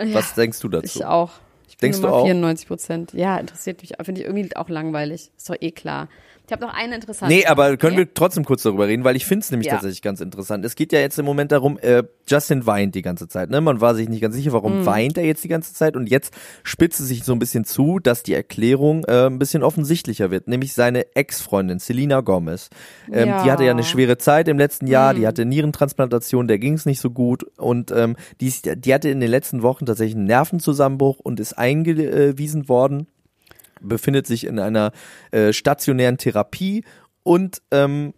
[0.00, 1.00] Ja, was denkst du dazu?
[1.00, 1.32] Ich auch.
[1.68, 2.26] Ich bin Denkst du auch?
[2.26, 3.92] 94% Ja, interessiert mich.
[4.00, 5.30] Finde ich irgendwie auch langweilig.
[5.36, 6.08] Ist doch eh klar.
[6.48, 7.34] Ich habe noch eine interessante.
[7.34, 8.06] Nee, aber können okay.
[8.06, 9.74] wir trotzdem kurz darüber reden, weil ich finde es nämlich ja.
[9.74, 10.64] tatsächlich ganz interessant.
[10.64, 13.50] Es geht ja jetzt im Moment darum, äh, Justin weint die ganze Zeit.
[13.50, 13.60] Ne?
[13.60, 14.86] Man war sich nicht ganz sicher, warum mm.
[14.86, 15.94] weint er jetzt die ganze Zeit.
[15.94, 16.32] Und jetzt
[16.62, 20.48] spitzt es sich so ein bisschen zu, dass die Erklärung äh, ein bisschen offensichtlicher wird.
[20.48, 22.70] Nämlich seine Ex-Freundin Selina Gomez.
[23.12, 23.44] Ähm, ja.
[23.44, 25.12] Die hatte ja eine schwere Zeit im letzten Jahr.
[25.12, 25.16] Mm.
[25.16, 27.44] Die hatte Nierentransplantation, der ging es nicht so gut.
[27.58, 32.70] Und ähm, die, die hatte in den letzten Wochen tatsächlich einen Nervenzusammenbruch und ist eingewiesen
[32.70, 33.06] worden
[33.80, 34.92] befindet sich in einer
[35.30, 36.84] äh, stationären Therapie
[37.22, 38.14] und ähm,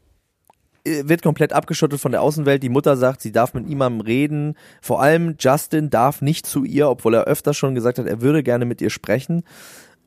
[0.85, 2.63] äh, wird komplett abgeschottet von der Außenwelt.
[2.63, 4.55] Die Mutter sagt, sie darf mit niemandem reden.
[4.81, 8.43] Vor allem Justin darf nicht zu ihr, obwohl er öfter schon gesagt hat, er würde
[8.43, 9.43] gerne mit ihr sprechen.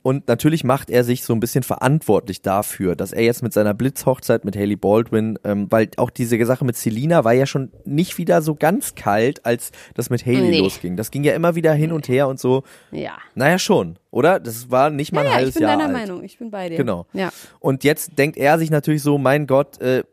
[0.03, 3.73] Und natürlich macht er sich so ein bisschen verantwortlich dafür, dass er jetzt mit seiner
[3.73, 8.17] Blitzhochzeit mit Haley Baldwin, ähm, weil auch diese Sache mit Selina war ja schon nicht
[8.17, 10.59] wieder so ganz kalt, als das mit Haley nee.
[10.59, 10.97] losging.
[10.97, 12.63] Das ging ja immer wieder hin und her und so.
[12.91, 13.13] Ja.
[13.33, 14.41] Naja, schon, oder?
[14.41, 15.71] Das war nicht mal ein ja, halbes Jahr.
[15.71, 16.09] Ich bin deiner alt.
[16.09, 16.75] Meinung, ich bin bei dir.
[16.75, 17.07] Genau.
[17.13, 17.31] Ja.
[17.61, 20.03] Und jetzt denkt er sich natürlich so, mein Gott, äh,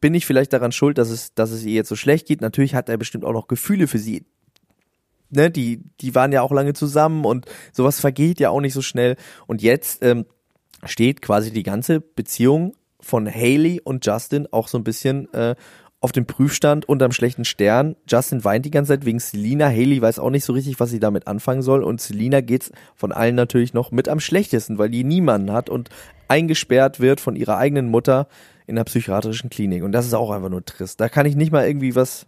[0.00, 2.40] bin ich vielleicht daran schuld, dass es, dass es ihr jetzt so schlecht geht?
[2.40, 4.24] Natürlich hat er bestimmt auch noch Gefühle für sie
[5.30, 8.82] ne, die, die waren ja auch lange zusammen und sowas vergeht ja auch nicht so
[8.82, 9.16] schnell.
[9.46, 10.26] Und jetzt ähm,
[10.84, 15.54] steht quasi die ganze Beziehung von Haley und Justin auch so ein bisschen äh,
[16.00, 17.96] auf dem Prüfstand unterm schlechten Stern.
[18.08, 19.66] Justin weint die ganze Zeit wegen Selina.
[19.66, 21.82] Haley weiß auch nicht so richtig, was sie damit anfangen soll.
[21.82, 25.88] Und Selina geht's von allen natürlich noch mit am schlechtesten, weil die niemanden hat und
[26.28, 28.28] eingesperrt wird von ihrer eigenen Mutter
[28.66, 29.82] in der psychiatrischen Klinik.
[29.82, 31.00] Und das ist auch einfach nur trist.
[31.00, 32.26] Da kann ich nicht mal irgendwie was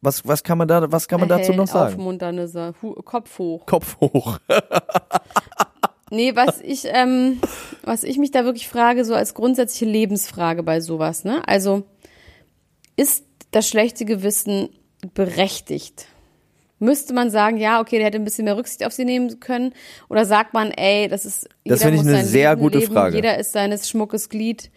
[0.00, 1.94] was, was kann man da, was kann man dazu noch sagen?
[1.94, 2.72] Aufmunternde Sa
[3.04, 3.66] Kopf hoch.
[3.66, 4.38] Kopf hoch.
[6.10, 7.40] nee, was ich, ähm,
[7.82, 11.46] was ich mich da wirklich frage, so als grundsätzliche Lebensfrage bei sowas, ne?
[11.46, 11.84] Also,
[12.96, 14.68] ist das schlechte Gewissen
[15.14, 16.06] berechtigt?
[16.80, 19.72] Müsste man sagen, ja, okay, der hätte ein bisschen mehr Rücksicht auf sie nehmen können?
[20.08, 23.16] Oder sagt man, ey, das ist, das finde ich eine sehr Leben gute leben, Frage.
[23.16, 24.70] Jeder ist seines Schmuckes Glied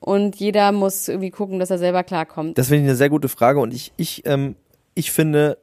[0.00, 2.58] und jeder muss irgendwie gucken, dass er selber klarkommt.
[2.58, 4.56] Das finde ich eine sehr gute Frage und ich, ich ähm,
[4.94, 5.58] ich finde,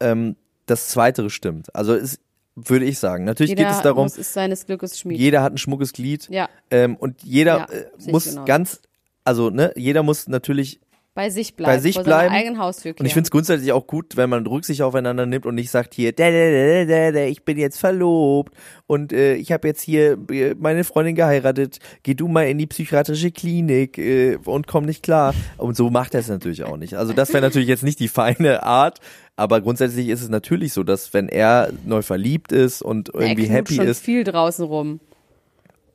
[0.00, 1.74] ähm, das Zweitere stimmt.
[1.74, 2.18] Also es
[2.54, 3.24] würde ich sagen.
[3.24, 5.18] Natürlich jeder geht es darum, muss ist seines Glückes Schmied.
[5.18, 6.48] jeder hat ein schmuckes Glied ja.
[6.70, 8.80] ähm, und jeder ja, äh, muss ganz,
[9.24, 10.80] also ne, jeder muss natürlich
[11.18, 12.32] bei sich bleiben, bei sich bleiben.
[12.32, 15.56] eigenen Haustür Und ich finde es grundsätzlich auch gut, wenn man Rücksicht aufeinander nimmt und
[15.56, 18.54] nicht sagt hier, da, da, da, da, ich bin jetzt verlobt
[18.86, 22.68] und äh, ich habe jetzt hier äh, meine Freundin geheiratet, geh du mal in die
[22.68, 25.34] psychiatrische Klinik äh, und komm nicht klar.
[25.56, 26.94] Und so macht er es natürlich auch nicht.
[26.94, 29.00] Also das wäre natürlich jetzt nicht die feine Art,
[29.34, 33.54] aber grundsätzlich ist es natürlich so, dass wenn er neu verliebt ist und irgendwie er
[33.54, 34.04] happy schon ist.
[34.04, 35.00] viel draußen rum.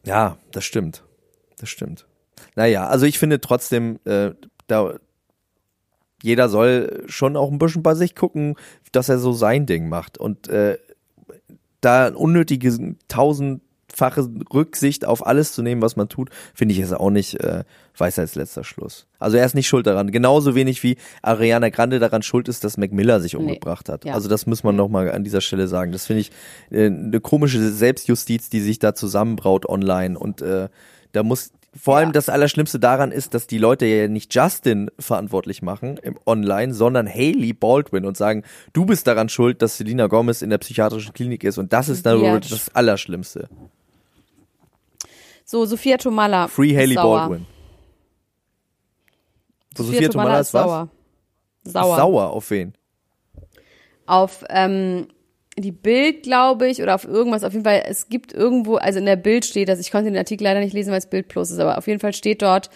[0.06, 1.06] Ja, das stimmt.
[1.60, 2.08] Das stimmt.
[2.58, 4.32] Naja, also ich finde trotzdem, äh,
[4.68, 4.96] da
[6.24, 8.56] jeder soll schon auch ein bisschen bei sich gucken,
[8.94, 10.18] dass er so sein Ding macht.
[10.18, 10.78] Und äh,
[11.82, 17.10] da unnötige tausendfache Rücksicht auf alles zu nehmen, was man tut, finde ich es auch
[17.10, 17.66] nicht äh,
[18.00, 19.06] letzter Schluss.
[19.20, 20.12] Also er ist nicht schuld daran.
[20.12, 24.06] Genauso wenig wie Ariana Grande daran schuld ist, dass Mac Miller sich umgebracht hat.
[24.06, 24.14] Ja.
[24.14, 25.92] Also das muss man nochmal an dieser Stelle sagen.
[25.92, 26.32] Das finde ich
[26.72, 30.18] äh, eine komische Selbstjustiz, die sich da zusammenbraut online.
[30.18, 30.70] Und äh,
[31.12, 35.62] da muss vor allem das Allerschlimmste daran ist, dass die Leute ja nicht Justin verantwortlich
[35.62, 38.44] machen im Online, sondern Haley Baldwin und sagen,
[38.74, 42.06] du bist daran schuld, dass Selena Gomez in der psychiatrischen Klinik ist und das ist
[42.06, 42.40] dann ja.
[42.40, 43.50] das Allerschlimmste.
[45.46, 46.48] So, Sophia Tomala.
[46.48, 47.46] Free Haley Baldwin.
[49.76, 50.64] So, Sophia, Sophia Tomala, Tomala ist was?
[50.64, 50.90] Sauer.
[51.64, 51.98] Sauer.
[51.98, 52.74] Sauer auf wen?
[54.06, 55.08] Auf ähm,
[55.58, 57.44] die Bild, glaube ich, oder auf irgendwas.
[57.44, 60.18] Auf jeden Fall, es gibt irgendwo, also in der Bild steht das, ich konnte den
[60.18, 62.70] Artikel leider nicht lesen, weil es Bild plus ist, aber auf jeden Fall steht dort,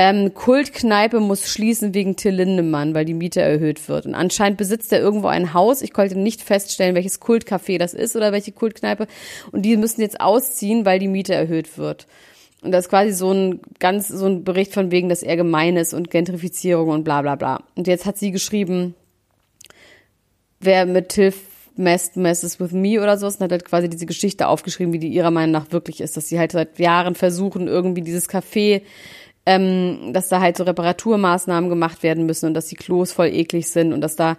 [0.00, 4.06] ähm, Kultkneipe muss schließen wegen Till Lindemann, weil die Miete erhöht wird.
[4.06, 5.82] Und anscheinend besitzt er irgendwo ein Haus.
[5.82, 9.08] Ich konnte nicht feststellen, welches Kultcafé das ist oder welche Kultkneipe.
[9.50, 12.06] Und die müssen jetzt ausziehen, weil die Miete erhöht wird.
[12.62, 15.76] Und das ist quasi so ein ganz, so ein Bericht von wegen, dass er gemein
[15.76, 17.64] ist und Gentrifizierung und bla bla bla.
[17.74, 18.94] Und jetzt hat sie geschrieben,
[20.60, 21.32] wer mit Till
[21.78, 25.08] Messed Messes with Me oder sowas und hat halt quasi diese Geschichte aufgeschrieben, wie die
[25.08, 28.82] ihrer Meinung nach wirklich ist, dass sie halt seit Jahren versuchen, irgendwie dieses Café,
[29.46, 33.68] ähm, dass da halt so Reparaturmaßnahmen gemacht werden müssen und dass die Klos voll eklig
[33.68, 34.36] sind und dass da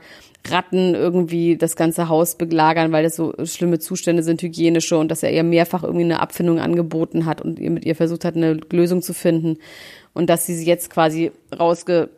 [0.47, 5.23] Ratten irgendwie das ganze Haus belagern, weil das so schlimme Zustände sind, hygienische und dass
[5.23, 8.59] er ihr mehrfach irgendwie eine Abfindung angeboten hat und ihr mit ihr versucht hat, eine
[8.71, 9.57] Lösung zu finden
[10.13, 12.09] und dass sie sie jetzt quasi rausge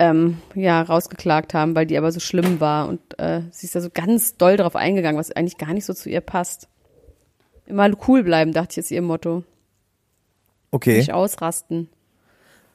[0.00, 2.88] ähm, ja, rausgeklagt haben, weil die aber so schlimm war.
[2.88, 5.92] Und äh, sie ist da so ganz doll drauf eingegangen, was eigentlich gar nicht so
[5.92, 6.68] zu ihr passt.
[7.66, 9.44] Immer cool bleiben, dachte ich, ist ihr Motto.
[10.70, 10.96] Okay.
[10.96, 11.90] Nicht ausrasten.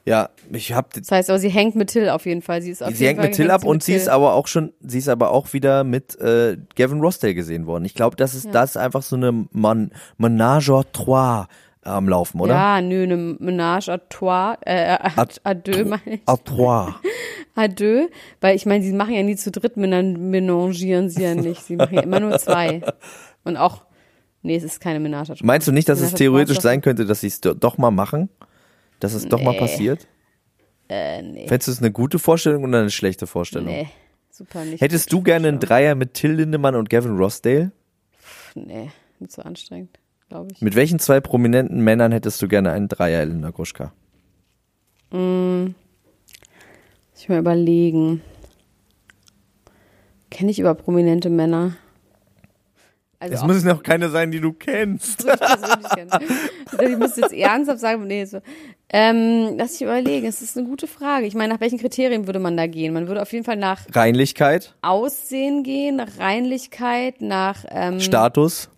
[0.04, 0.94] Ja, ich hab.
[0.94, 2.62] Das heißt, aber sie hängt mit Till auf jeden Fall.
[2.62, 4.72] Sie ist auf sie hängt Fall, mit Till ab und sie ist aber auch schon,
[4.80, 7.84] sie ist aber auch wieder mit äh, Gavin Rossdale gesehen worden.
[7.84, 8.52] Ich glaube, das ist ja.
[8.52, 11.48] das ist einfach so eine Man Menage à trois
[11.86, 12.54] am Laufen, oder?
[12.54, 16.20] Ja, nö, eine Menage à trois, äh, à, à deux, meine ich.
[16.26, 17.00] À trois.
[17.56, 18.08] à deux,
[18.40, 21.62] weil ich meine, sie machen ja nie zu dritt, menangieren sie ja nicht.
[21.62, 22.82] Sie machen ja immer nur zwei.
[23.44, 23.84] Und auch,
[24.42, 25.46] nee, es ist keine Menage à trois.
[25.46, 28.28] Meinst du nicht, dass Menage es theoretisch sein könnte, dass sie es doch mal machen?
[29.00, 29.28] Dass es nee.
[29.30, 30.06] doch mal passiert?
[30.88, 31.48] Äh, nee.
[31.48, 33.68] Fändest du es eine gute Vorstellung oder eine schlechte Vorstellung?
[33.68, 33.88] Nee,
[34.30, 34.80] super nicht.
[34.80, 37.72] Hättest du gerne einen Dreier mit Till Lindemann und Gavin Rossdale?
[38.54, 40.60] Nee, nicht so anstrengend glaube ich.
[40.60, 43.92] Mit welchen zwei prominenten Männern hättest du gerne einen Dreier, Elena Gruschka?
[45.10, 45.74] Mm,
[47.16, 48.22] ich mal überlegen.
[50.30, 51.76] Kenne ich über prominente Männer?
[53.18, 55.22] Also es müssen auch keine sein, die du kennst.
[55.26, 56.90] So ich persönlich kenne.
[56.92, 58.40] Ich müsste jetzt ernsthaft sagen, nee, so.
[58.90, 61.26] Ähm, lass ich überlegen, es ist eine gute Frage.
[61.26, 62.92] Ich meine, nach welchen Kriterien würde man da gehen?
[62.92, 68.68] Man würde auf jeden Fall nach Reinlichkeit, Aussehen gehen, nach Reinlichkeit, nach ähm, Status.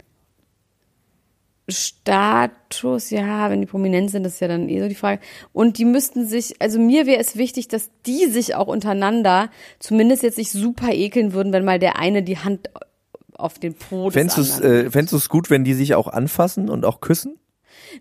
[1.69, 5.21] Status, ja, wenn die prominent sind, das ist ja dann eh so die Frage.
[5.53, 10.23] Und die müssten sich, also mir wäre es wichtig, dass die sich auch untereinander zumindest
[10.23, 12.71] jetzt nicht super ekeln würden, wenn mal der eine die Hand
[13.35, 16.71] auf den Po Fändest du äh, fändest du es gut, wenn die sich auch anfassen
[16.71, 17.39] und auch küssen?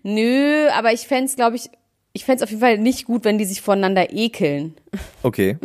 [0.02, 1.70] Nö, aber ich fände es, glaube ich,
[2.12, 4.74] ich fände es auf jeden Fall nicht gut, wenn die sich voneinander ekeln.
[5.22, 5.58] Okay.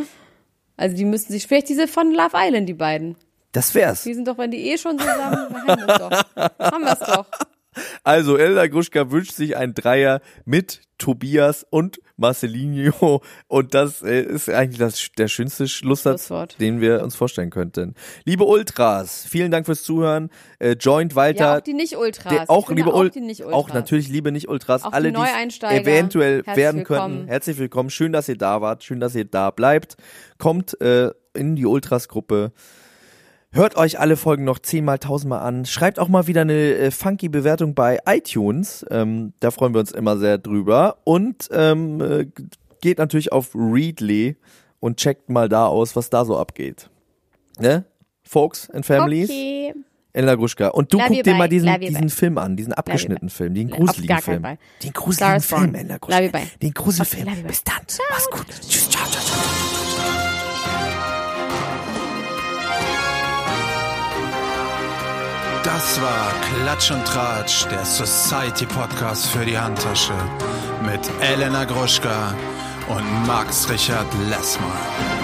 [0.76, 3.16] Also die müssten sich, vielleicht diese von Love Island, die beiden.
[3.52, 4.02] Das wär's.
[4.02, 6.50] Die sind doch, wenn die eh schon zusammen, haben wir es doch.
[6.58, 7.26] Haben wir es doch.
[8.02, 14.48] Also Elda Gruschka wünscht sich ein Dreier mit Tobias und Marcelinho und das äh, ist
[14.48, 16.60] eigentlich das, der schönste Schlusssatz, Schlusswort.
[16.60, 17.94] den wir uns vorstellen könnten.
[18.24, 20.30] Liebe Ultras, vielen Dank fürs Zuhören.
[20.60, 21.44] Äh, joint weiter.
[21.44, 22.48] Ja, auch die Nicht-Ultras.
[22.48, 24.84] Auch liebe auch, Nicht auch natürlich liebe Nicht-Ultras.
[24.84, 27.16] Alle, die eventuell werden willkommen.
[27.16, 27.28] könnten.
[27.28, 27.90] Herzlich willkommen.
[27.90, 28.84] Schön, dass ihr da wart.
[28.84, 29.96] Schön, dass ihr da bleibt.
[30.38, 32.52] Kommt äh, in die Ultras-Gruppe.
[33.54, 35.64] Hört euch alle Folgen noch zehnmal, tausendmal an.
[35.64, 38.84] Schreibt auch mal wieder eine äh, funky Bewertung bei iTunes.
[38.90, 40.98] Ähm, da freuen wir uns immer sehr drüber.
[41.04, 42.26] Und ähm, äh,
[42.80, 44.36] geht natürlich auf Readly
[44.80, 46.90] und checkt mal da aus, was da so abgeht.
[47.60, 47.84] Ne?
[48.24, 49.30] Folks and Families.
[49.30, 49.72] Okay.
[50.12, 50.68] Elena Gruschka.
[50.68, 54.42] Und du guck dir mal diesen, diesen Film an, diesen abgeschnittenen Film, den gruseligen Film.
[54.82, 56.28] Den gruseligen Film, Elena Gruschka.
[56.60, 57.46] Den gruseligen Film.
[57.46, 57.76] Bis dann.
[58.10, 58.46] Mach's gut.
[58.68, 59.63] Tschüss, ciao, ciao, ciao.
[65.64, 70.12] Das war Klatsch und Tratsch, der Society Podcast für die Handtasche
[70.84, 72.34] mit Elena Gruschka
[72.88, 75.23] und Max Richard Lessmann.